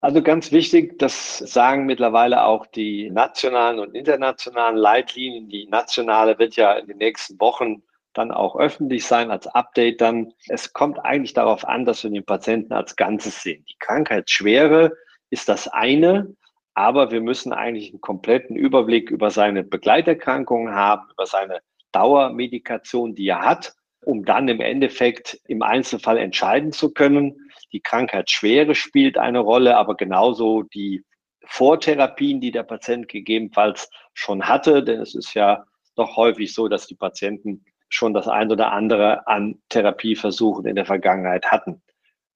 Also 0.00 0.22
ganz 0.22 0.52
wichtig, 0.52 0.98
das 0.98 1.38
sagen 1.38 1.86
mittlerweile 1.86 2.44
auch 2.44 2.66
die 2.66 3.10
nationalen 3.10 3.78
und 3.78 3.94
internationalen 3.94 4.76
Leitlinien. 4.76 5.48
Die 5.48 5.66
nationale 5.68 6.38
wird 6.38 6.56
ja 6.56 6.74
in 6.74 6.86
den 6.86 6.98
nächsten 6.98 7.40
Wochen 7.40 7.82
dann 8.12 8.30
auch 8.30 8.56
öffentlich 8.56 9.04
sein 9.04 9.30
als 9.30 9.46
Update 9.46 10.00
dann. 10.00 10.32
Es 10.48 10.72
kommt 10.72 10.98
eigentlich 11.04 11.34
darauf 11.34 11.66
an, 11.66 11.84
dass 11.84 12.02
wir 12.02 12.10
den 12.10 12.24
Patienten 12.24 12.72
als 12.72 12.96
Ganzes 12.96 13.42
sehen. 13.42 13.64
Die 13.68 13.76
Krankheitsschwere 13.78 14.92
ist 15.30 15.48
das 15.48 15.68
eine, 15.68 16.34
aber 16.74 17.10
wir 17.10 17.20
müssen 17.20 17.52
eigentlich 17.52 17.90
einen 17.90 18.00
kompletten 18.00 18.56
Überblick 18.56 19.10
über 19.10 19.30
seine 19.30 19.64
Begleiterkrankungen 19.64 20.74
haben, 20.74 21.10
über 21.10 21.26
seine 21.26 21.60
Dauermedikation, 21.92 23.14
die 23.14 23.28
er 23.28 23.40
hat, 23.40 23.74
um 24.04 24.24
dann 24.24 24.48
im 24.48 24.60
Endeffekt 24.60 25.40
im 25.48 25.62
Einzelfall 25.62 26.18
entscheiden 26.18 26.72
zu 26.72 26.92
können, 26.92 27.45
die 27.76 27.82
Krankheitsschwere 27.82 28.74
spielt 28.74 29.18
eine 29.18 29.40
Rolle, 29.40 29.76
aber 29.76 29.96
genauso 29.96 30.62
die 30.62 31.04
Vortherapien, 31.44 32.40
die 32.40 32.50
der 32.50 32.62
Patient 32.62 33.06
gegebenenfalls 33.06 33.90
schon 34.14 34.48
hatte, 34.48 34.82
denn 34.82 35.02
es 35.02 35.14
ist 35.14 35.34
ja 35.34 35.66
doch 35.94 36.16
häufig 36.16 36.54
so, 36.54 36.68
dass 36.68 36.86
die 36.86 36.94
Patienten 36.94 37.66
schon 37.90 38.14
das 38.14 38.28
ein 38.28 38.50
oder 38.50 38.72
andere 38.72 39.26
an 39.28 39.60
Therapieversuchen 39.68 40.64
in 40.64 40.74
der 40.74 40.86
Vergangenheit 40.86 41.50
hatten. 41.50 41.82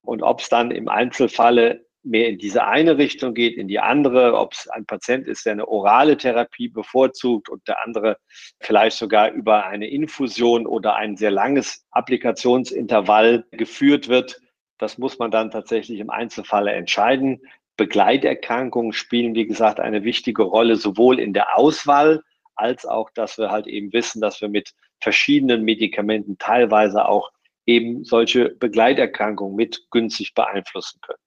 Und 0.03 0.21
ob 0.21 0.41
es 0.41 0.49
dann 0.49 0.69
im 0.69 0.87
Einzelfalle 0.87 1.87
mehr 2.03 2.29
in 2.29 2.37
diese 2.37 2.65
eine 2.65 2.99
Richtung 2.99 3.33
geht, 3.33 3.57
in 3.57 3.67
die 3.67 3.79
andere, 3.79 4.37
ob 4.37 4.53
es 4.53 4.67
ein 4.67 4.85
Patient 4.85 5.27
ist, 5.27 5.47
der 5.47 5.53
eine 5.53 5.67
orale 5.67 6.17
Therapie 6.17 6.69
bevorzugt 6.69 7.49
und 7.49 7.67
der 7.67 7.83
andere 7.83 8.17
vielleicht 8.59 8.97
sogar 8.97 9.31
über 9.31 9.65
eine 9.65 9.87
Infusion 9.87 10.67
oder 10.67 10.95
ein 10.95 11.17
sehr 11.17 11.31
langes 11.31 11.83
Applikationsintervall 11.89 13.45
geführt 13.51 14.07
wird, 14.07 14.39
das 14.81 14.97
muss 14.97 15.19
man 15.19 15.29
dann 15.29 15.51
tatsächlich 15.51 15.99
im 15.99 16.09
Einzelfalle 16.09 16.71
entscheiden. 16.71 17.41
Begleiterkrankungen 17.77 18.93
spielen, 18.93 19.35
wie 19.35 19.45
gesagt, 19.45 19.79
eine 19.79 20.03
wichtige 20.03 20.43
Rolle, 20.43 20.75
sowohl 20.75 21.19
in 21.19 21.33
der 21.33 21.57
Auswahl 21.57 22.23
als 22.55 22.85
auch, 22.85 23.11
dass 23.11 23.37
wir 23.37 23.51
halt 23.51 23.67
eben 23.67 23.93
wissen, 23.93 24.21
dass 24.21 24.41
wir 24.41 24.49
mit 24.49 24.73
verschiedenen 24.99 25.63
Medikamenten 25.63 26.37
teilweise 26.37 27.05
auch 27.05 27.31
eben 27.65 28.03
solche 28.03 28.49
Begleiterkrankungen 28.49 29.55
mit 29.55 29.87
günstig 29.91 30.33
beeinflussen 30.33 30.99
können. 31.01 31.19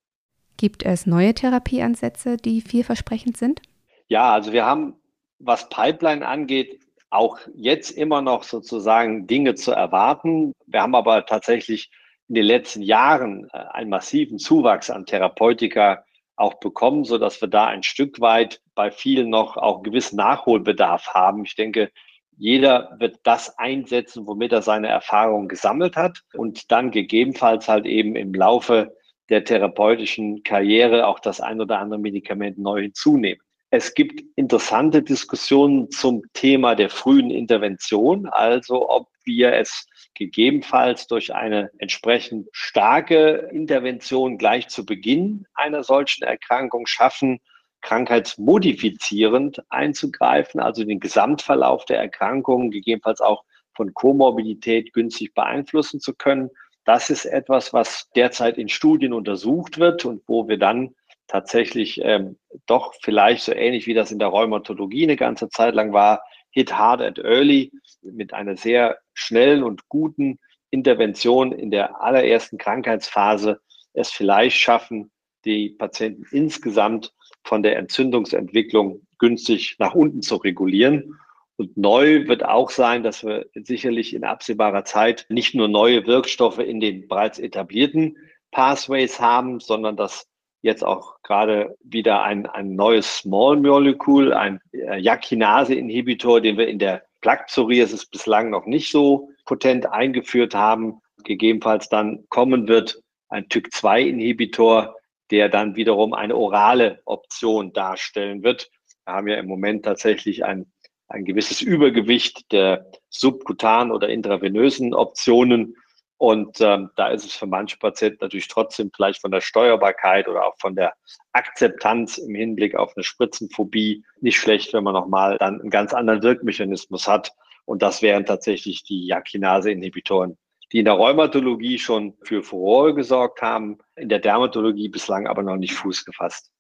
Gibt 0.57 0.85
es 0.85 1.07
neue 1.07 1.35
Therapieansätze, 1.35 2.37
die 2.37 2.61
vielversprechend 2.61 3.37
sind? 3.37 3.63
Ja, 4.09 4.33
also 4.33 4.53
wir 4.53 4.67
haben, 4.67 4.95
was 5.39 5.69
Pipeline 5.69 6.27
angeht, 6.27 6.81
auch 7.11 7.39
jetzt 7.55 7.93
immer 7.93 8.21
noch 8.21 8.43
sozusagen 8.43 9.29
Dinge 9.29 9.55
zu 9.55 9.71
erwarten. 9.71 10.53
Wir 10.67 10.83
haben 10.83 10.97
aber 10.97 11.27
tatsächlich 11.27 11.91
in 12.29 12.35
den 12.35 12.45
letzten 12.45 12.83
Jahren 12.83 13.49
äh, 13.53 13.59
einen 13.73 13.91
massiven 13.91 14.39
Zuwachs 14.39 14.91
an 14.91 15.07
Therapeutika 15.07 16.05
auch 16.37 16.55
bekommen, 16.55 17.05
so 17.05 17.19
dass 17.19 17.41
wir 17.41 17.49
da 17.49 17.67
ein 17.67 17.83
Stück 17.83 18.21
weit 18.21 18.61
bei 18.75 18.91
vielen 18.91 19.31
noch 19.31 19.57
auch 19.57 19.83
gewissen 19.83 20.17
Nachholbedarf 20.17 21.09
haben. 21.15 21.45
Ich 21.45 21.55
denke, 21.55 21.91
jeder 22.37 22.97
wird 22.99 23.21
das 23.23 23.57
einsetzen, 23.59 24.27
womit 24.27 24.53
er 24.53 24.63
seine 24.63 24.89
Erfahrungen 24.89 25.49
gesammelt 25.49 25.97
hat 25.97 26.23
und 26.35 26.73
dann 26.73 26.91
gegebenenfalls 26.91 27.69
halt 27.69 27.87
eben 27.87 28.17
im 28.17 28.35
Laufe 28.35 28.97
der 29.29 29.45
therapeutischen 29.45 30.43
Karriere 30.43 31.07
auch 31.07 31.21
das 31.21 31.41
ein 31.41 31.61
oder 31.61 31.79
andere 31.79 32.01
Medikament 32.01 32.59
neu 32.59 32.83
hinzunehmen. 32.83 33.41
Es 33.71 33.95
gibt 33.95 34.23
interessante 34.37 35.03
Diskussionen 35.03 35.91
zum 35.91 36.23
Thema 36.33 36.75
der 36.75 36.91
frühen 36.91 37.31
Intervention, 37.31 38.27
also 38.27 38.89
ob 38.89 39.09
wir 39.25 39.53
es 39.55 39.87
gegebenenfalls 40.15 41.07
durch 41.07 41.35
eine 41.35 41.71
entsprechend 41.79 42.49
starke 42.53 43.49
Intervention 43.53 44.39
gleich 44.39 44.69
zu 44.69 44.87
Beginn 44.87 45.47
einer 45.55 45.83
solchen 45.83 46.25
Erkrankung 46.25 46.87
schaffen, 46.87 47.41
krankheitsmodifizierend 47.83 49.63
einzugreifen, 49.69 50.61
also 50.61 50.85
den 50.85 51.01
Gesamtverlauf 51.01 51.85
der 51.85 51.99
Erkrankung 51.99 52.71
gegebenenfalls 52.71 53.21
auch 53.21 53.45
von 53.75 53.93
Komorbidität 53.93 54.93
günstig 54.93 55.35
beeinflussen 55.35 56.01
zu 56.01 56.15
können. 56.15 56.51
Das 56.85 57.11
ist 57.11 57.27
etwas, 57.27 57.73
was 57.73 58.09
derzeit 58.15 58.57
in 58.59 58.69
Studien 58.69 59.13
untersucht 59.13 59.79
wird 59.79 60.05
und 60.05 60.23
wo 60.27 60.49
wir 60.49 60.59
dann 60.59 60.95
tatsächlich 61.27 62.01
ähm, 62.03 62.39
doch 62.67 62.95
vielleicht 63.01 63.45
so 63.45 63.53
ähnlich 63.53 63.87
wie 63.87 63.95
das 63.95 64.13
in 64.13 64.19
der 64.19 64.29
Rheumatologie 64.29 65.05
eine 65.05 65.17
ganze 65.17 65.49
Zeit 65.49 65.75
lang 65.75 65.93
war, 65.93 66.23
hit 66.51 66.77
hard 66.77 67.01
and 67.01 67.19
early 67.19 67.73
mit 68.03 68.33
einer 68.33 68.57
sehr 68.57 68.99
schnellen 69.15 69.63
und 69.63 69.89
guten 69.89 70.39
Intervention 70.71 71.53
in 71.53 71.71
der 71.71 72.03
allerersten 72.03 72.59
Krankheitsphase 72.59 73.61
es 73.93 74.11
vielleicht 74.11 74.57
schaffen, 74.57 75.11
die 75.45 75.71
Patienten 75.71 76.27
insgesamt 76.31 77.13
von 77.45 77.63
der 77.63 77.77
Entzündungsentwicklung 77.79 79.07
günstig 79.19 79.77
nach 79.79 79.95
unten 79.95 80.23
zu 80.23 80.37
regulieren. 80.37 81.19
Und 81.57 81.77
neu 81.77 82.27
wird 82.27 82.45
auch 82.45 82.71
sein, 82.71 83.05
dass 83.05 83.25
wir 83.25 83.47
sicherlich 83.55 84.15
in 84.15 84.25
absehbarer 84.25 84.85
Zeit 84.85 85.27
nicht 85.29 85.55
nur 85.55 85.69
neue 85.69 86.07
Wirkstoffe 86.07 86.59
in 86.59 86.81
den 86.81 87.07
bereits 87.07 87.39
etablierten 87.39 88.17
Pathways 88.51 89.21
haben, 89.21 89.61
sondern 89.61 89.97
dass 89.97 90.27
jetzt 90.63 90.85
auch 90.85 91.23
gerade 91.23 91.77
wieder 91.85 92.23
ein, 92.23 92.47
ein 92.47 92.75
neues 92.75 93.19
Small 93.19 93.59
Molecule, 93.59 94.37
ein 94.37 94.61
äh, 94.73 94.99
Yakinase-Inhibitor, 94.99 96.41
den 96.41 96.57
wir 96.57 96.67
in 96.67 96.79
der 96.79 97.05
Plaque 97.25 97.47
Psoriasis 97.47 98.05
bislang 98.05 98.51
noch 98.51 98.67
nicht 98.67 98.91
so 98.91 99.31
potent 99.47 99.91
eingeführt 99.91 100.55
haben, 100.55 101.01
gegebenenfalls 101.25 101.89
dann 101.89 102.27
kommen 102.29 102.69
wird, 102.69 103.01
ein 103.31 103.47
TYK2-Inhibitor, 103.47 104.95
der 105.31 105.49
dann 105.49 105.75
wiederum 105.75 106.13
eine 106.13 106.37
orale 106.37 107.01
Option 107.07 107.73
darstellen 107.73 108.43
wird. 108.43 108.71
Wir 109.07 109.15
haben 109.15 109.29
ja 109.29 109.37
im 109.37 109.47
Moment 109.47 109.87
tatsächlich 109.87 110.45
ein 110.45 110.71
ein 111.09 111.25
gewisses 111.25 111.63
Übergewicht 111.63 112.51
der 112.53 112.91
subkutanen 113.09 113.93
oder 113.93 114.09
intravenösen 114.09 114.95
Optionen. 114.95 115.77
Und 116.25 116.59
ähm, 116.63 116.89
da 116.97 117.09
ist 117.09 117.27
es 117.27 117.35
für 117.35 117.47
manche 117.47 117.77
Patienten 117.77 118.17
natürlich 118.23 118.49
trotzdem 118.49 118.91
vielleicht 118.97 119.21
von 119.21 119.31
der 119.31 119.43
Steuerbarkeit 119.43 120.27
oder 120.27 120.47
auch 120.47 120.55
von 120.59 120.75
der 120.75 120.95
Akzeptanz 121.35 122.17
im 122.17 122.35
Hinblick 122.35 122.77
auf 122.77 122.97
eine 122.97 123.05
Spritzenphobie 123.05 124.03
nicht 124.23 124.39
schlecht, 124.39 124.73
wenn 124.73 124.85
man 124.85 124.95
nochmal 124.95 125.37
dann 125.37 125.61
einen 125.61 125.69
ganz 125.69 125.93
anderen 125.93 126.23
Wirkmechanismus 126.23 127.07
hat. 127.07 127.33
Und 127.67 127.83
das 127.83 128.01
wären 128.01 128.25
tatsächlich 128.25 128.85
die 128.85 129.05
Jakinase-Inhibitoren, 129.05 130.39
die 130.73 130.79
in 130.79 130.87
der 130.87 130.95
Rheumatologie 130.95 131.79
schon 131.79 132.15
für 132.23 132.43
Furore 132.43 132.95
gesorgt 132.95 133.43
haben, 133.43 133.77
in 133.95 134.09
der 134.09 134.21
Dermatologie 134.21 134.89
bislang 134.89 135.27
aber 135.27 135.43
noch 135.43 135.57
nicht 135.57 135.75
Fuß 135.75 136.07
gefasst. 136.07 136.51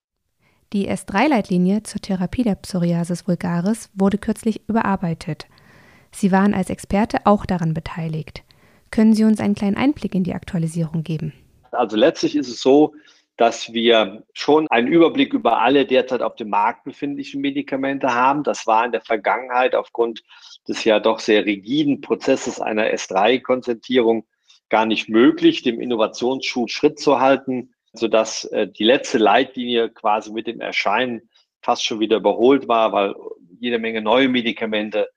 Die 0.74 0.90
S3-Leitlinie 0.90 1.84
zur 1.84 2.02
Therapie 2.02 2.42
der 2.42 2.56
Psoriasis 2.56 3.26
vulgaris 3.26 3.88
wurde 3.94 4.18
kürzlich 4.18 4.68
überarbeitet. 4.68 5.46
Sie 6.12 6.32
waren 6.32 6.52
als 6.52 6.68
Experte 6.68 7.20
auch 7.24 7.46
daran 7.46 7.72
beteiligt. 7.72 8.44
Können 8.94 9.14
Sie 9.14 9.24
uns 9.24 9.40
einen 9.40 9.54
kleinen 9.54 9.76
Einblick 9.76 10.14
in 10.14 10.24
die 10.24 10.34
Aktualisierung 10.34 11.02
geben? 11.02 11.32
Also 11.72 11.96
letztlich 11.96 12.36
ist 12.36 12.48
es 12.48 12.60
so, 12.60 12.94
dass 13.36 13.72
wir 13.72 14.22
schon 14.32 14.68
einen 14.68 14.86
Überblick 14.86 15.34
über 15.34 15.60
alle 15.60 15.84
derzeit 15.84 16.22
auf 16.22 16.36
dem 16.36 16.50
Markt 16.50 16.84
befindlichen 16.84 17.40
Medikamente 17.40 18.14
haben. 18.14 18.44
Das 18.44 18.66
war 18.66 18.84
in 18.84 18.92
der 18.92 19.00
Vergangenheit 19.00 19.74
aufgrund 19.74 20.22
des 20.68 20.84
ja 20.84 21.00
doch 21.00 21.18
sehr 21.18 21.44
rigiden 21.44 22.00
Prozesses 22.00 22.60
einer 22.60 22.84
S3-Konzentierung 22.84 24.24
gar 24.68 24.86
nicht 24.86 25.08
möglich, 25.08 25.62
dem 25.62 25.80
Innovationsschub 25.80 26.70
Schritt 26.70 27.00
zu 27.00 27.20
halten 27.20 27.74
sodass 27.94 28.44
äh, 28.46 28.68
die 28.68 28.84
letzte 28.84 29.18
Leitlinie 29.18 29.88
quasi 29.88 30.32
mit 30.32 30.46
dem 30.46 30.60
Erscheinen 30.60 31.30
fast 31.62 31.84
schon 31.84 32.00
wieder 32.00 32.18
überholt 32.18 32.68
war, 32.68 32.92
weil 32.92 33.14
jede 33.60 33.78
Menge 33.78 34.02
neue 34.02 34.28
Medikamente 34.28 35.08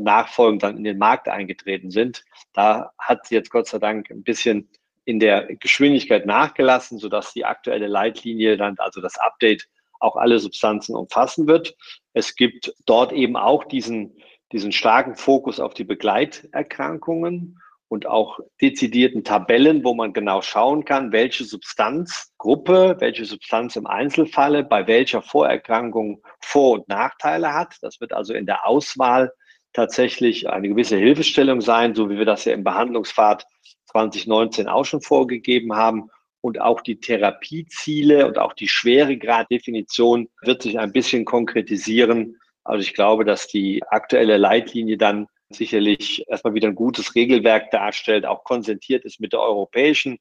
nachfolgend 0.00 0.62
dann 0.62 0.76
in 0.76 0.84
den 0.84 0.98
Markt 0.98 1.28
eingetreten 1.28 1.90
sind. 1.90 2.24
Da 2.52 2.92
hat 2.98 3.26
sie 3.26 3.34
jetzt 3.34 3.50
Gott 3.50 3.66
sei 3.66 3.78
Dank 3.78 4.10
ein 4.10 4.22
bisschen 4.22 4.68
in 5.04 5.20
der 5.20 5.46
Geschwindigkeit 5.56 6.26
nachgelassen, 6.26 6.98
sodass 6.98 7.32
die 7.32 7.44
aktuelle 7.44 7.86
Leitlinie 7.86 8.56
dann, 8.56 8.76
also 8.78 9.00
das 9.00 9.18
Update, 9.18 9.68
auch 10.00 10.16
alle 10.16 10.38
Substanzen 10.38 10.94
umfassen 10.94 11.46
wird. 11.46 11.74
Es 12.12 12.34
gibt 12.36 12.74
dort 12.84 13.12
eben 13.12 13.36
auch 13.36 13.64
diesen, 13.64 14.16
diesen 14.52 14.72
starken 14.72 15.16
Fokus 15.16 15.60
auf 15.60 15.74
die 15.74 15.84
Begleiterkrankungen 15.84 17.58
und 17.88 18.06
auch 18.06 18.40
dezidierten 18.60 19.22
Tabellen, 19.22 19.84
wo 19.84 19.94
man 19.94 20.12
genau 20.12 20.42
schauen 20.42 20.84
kann, 20.84 21.12
welche 21.12 21.44
Substanzgruppe, 21.44 22.96
welche 22.98 23.24
Substanz 23.24 23.76
im 23.76 23.86
Einzelfalle 23.86 24.64
bei 24.64 24.86
welcher 24.86 25.22
Vorerkrankung 25.22 26.20
Vor- 26.40 26.72
und 26.72 26.88
Nachteile 26.88 27.54
hat. 27.54 27.76
Das 27.82 28.00
wird 28.00 28.12
also 28.12 28.34
in 28.34 28.46
der 28.46 28.66
Auswahl 28.66 29.32
tatsächlich 29.76 30.48
eine 30.48 30.68
gewisse 30.68 30.96
Hilfestellung 30.96 31.60
sein, 31.60 31.94
so 31.94 32.08
wie 32.08 32.16
wir 32.18 32.24
das 32.24 32.46
ja 32.46 32.54
im 32.54 32.64
Behandlungspfad 32.64 33.46
2019 33.90 34.68
auch 34.68 34.84
schon 34.84 35.02
vorgegeben 35.02 35.74
haben. 35.76 36.10
Und 36.40 36.60
auch 36.60 36.80
die 36.80 37.00
Therapieziele 37.00 38.26
und 38.26 38.38
auch 38.38 38.52
die 38.52 38.68
Schweregraddefinition 38.68 40.28
wird 40.42 40.62
sich 40.62 40.78
ein 40.78 40.92
bisschen 40.92 41.24
konkretisieren. 41.24 42.36
Also 42.62 42.82
ich 42.82 42.94
glaube, 42.94 43.24
dass 43.24 43.48
die 43.48 43.82
aktuelle 43.88 44.36
Leitlinie 44.36 44.96
dann 44.96 45.26
sicherlich 45.50 46.24
erstmal 46.28 46.54
wieder 46.54 46.68
ein 46.68 46.74
gutes 46.74 47.14
Regelwerk 47.14 47.70
darstellt, 47.70 48.26
auch 48.26 48.44
konsentiert 48.44 49.04
ist 49.04 49.20
mit 49.20 49.32
der 49.32 49.40
europäischen, 49.40 50.18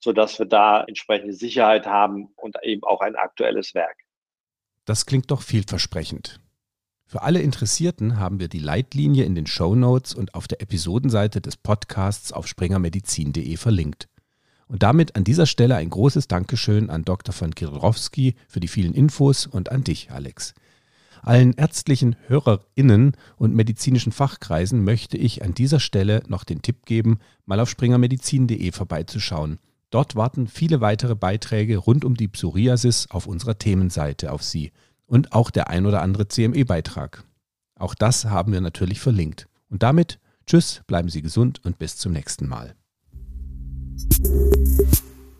sodass 0.00 0.38
wir 0.38 0.46
da 0.46 0.84
entsprechende 0.84 1.32
Sicherheit 1.32 1.86
haben 1.86 2.28
und 2.36 2.56
eben 2.62 2.84
auch 2.84 3.00
ein 3.00 3.16
aktuelles 3.16 3.74
Werk. 3.74 3.96
Das 4.84 5.06
klingt 5.06 5.30
doch 5.30 5.42
vielversprechend. 5.42 6.40
Für 7.14 7.22
alle 7.22 7.42
Interessierten 7.42 8.18
haben 8.18 8.40
wir 8.40 8.48
die 8.48 8.58
Leitlinie 8.58 9.24
in 9.24 9.36
den 9.36 9.46
Show 9.46 9.76
Notes 9.76 10.14
und 10.14 10.34
auf 10.34 10.48
der 10.48 10.60
Episodenseite 10.60 11.40
des 11.40 11.56
Podcasts 11.56 12.32
auf 12.32 12.48
springermedizin.de 12.48 13.56
verlinkt. 13.56 14.08
Und 14.66 14.82
damit 14.82 15.14
an 15.14 15.22
dieser 15.22 15.46
Stelle 15.46 15.76
ein 15.76 15.90
großes 15.90 16.26
Dankeschön 16.26 16.90
an 16.90 17.04
Dr. 17.04 17.32
von 17.32 17.54
Kirowski 17.54 18.34
für 18.48 18.58
die 18.58 18.66
vielen 18.66 18.94
Infos 18.94 19.46
und 19.46 19.70
an 19.70 19.84
dich, 19.84 20.10
Alex. 20.10 20.54
Allen 21.22 21.52
ärztlichen 21.52 22.16
HörerInnen 22.26 23.12
und 23.36 23.54
medizinischen 23.54 24.10
Fachkreisen 24.10 24.82
möchte 24.82 25.16
ich 25.16 25.44
an 25.44 25.54
dieser 25.54 25.78
Stelle 25.78 26.24
noch 26.26 26.42
den 26.42 26.62
Tipp 26.62 26.84
geben, 26.84 27.20
mal 27.46 27.60
auf 27.60 27.70
springermedizin.de 27.70 28.72
vorbeizuschauen. 28.72 29.60
Dort 29.90 30.16
warten 30.16 30.48
viele 30.48 30.80
weitere 30.80 31.14
Beiträge 31.14 31.76
rund 31.76 32.04
um 32.04 32.16
die 32.16 32.26
Psoriasis 32.26 33.06
auf 33.10 33.28
unserer 33.28 33.56
Themenseite 33.56 34.32
auf 34.32 34.42
Sie 34.42 34.72
und 35.14 35.32
auch 35.32 35.50
der 35.50 35.70
ein 35.70 35.86
oder 35.86 36.02
andere 36.02 36.26
CME-Beitrag. 36.26 37.22
Auch 37.78 37.94
das 37.94 38.24
haben 38.24 38.52
wir 38.52 38.60
natürlich 38.60 38.98
verlinkt. 38.98 39.46
Und 39.68 39.84
damit, 39.84 40.18
tschüss, 40.44 40.82
bleiben 40.88 41.08
Sie 41.08 41.22
gesund 41.22 41.64
und 41.64 41.78
bis 41.78 41.96
zum 41.96 42.12
nächsten 42.12 42.48
Mal. 42.48 42.74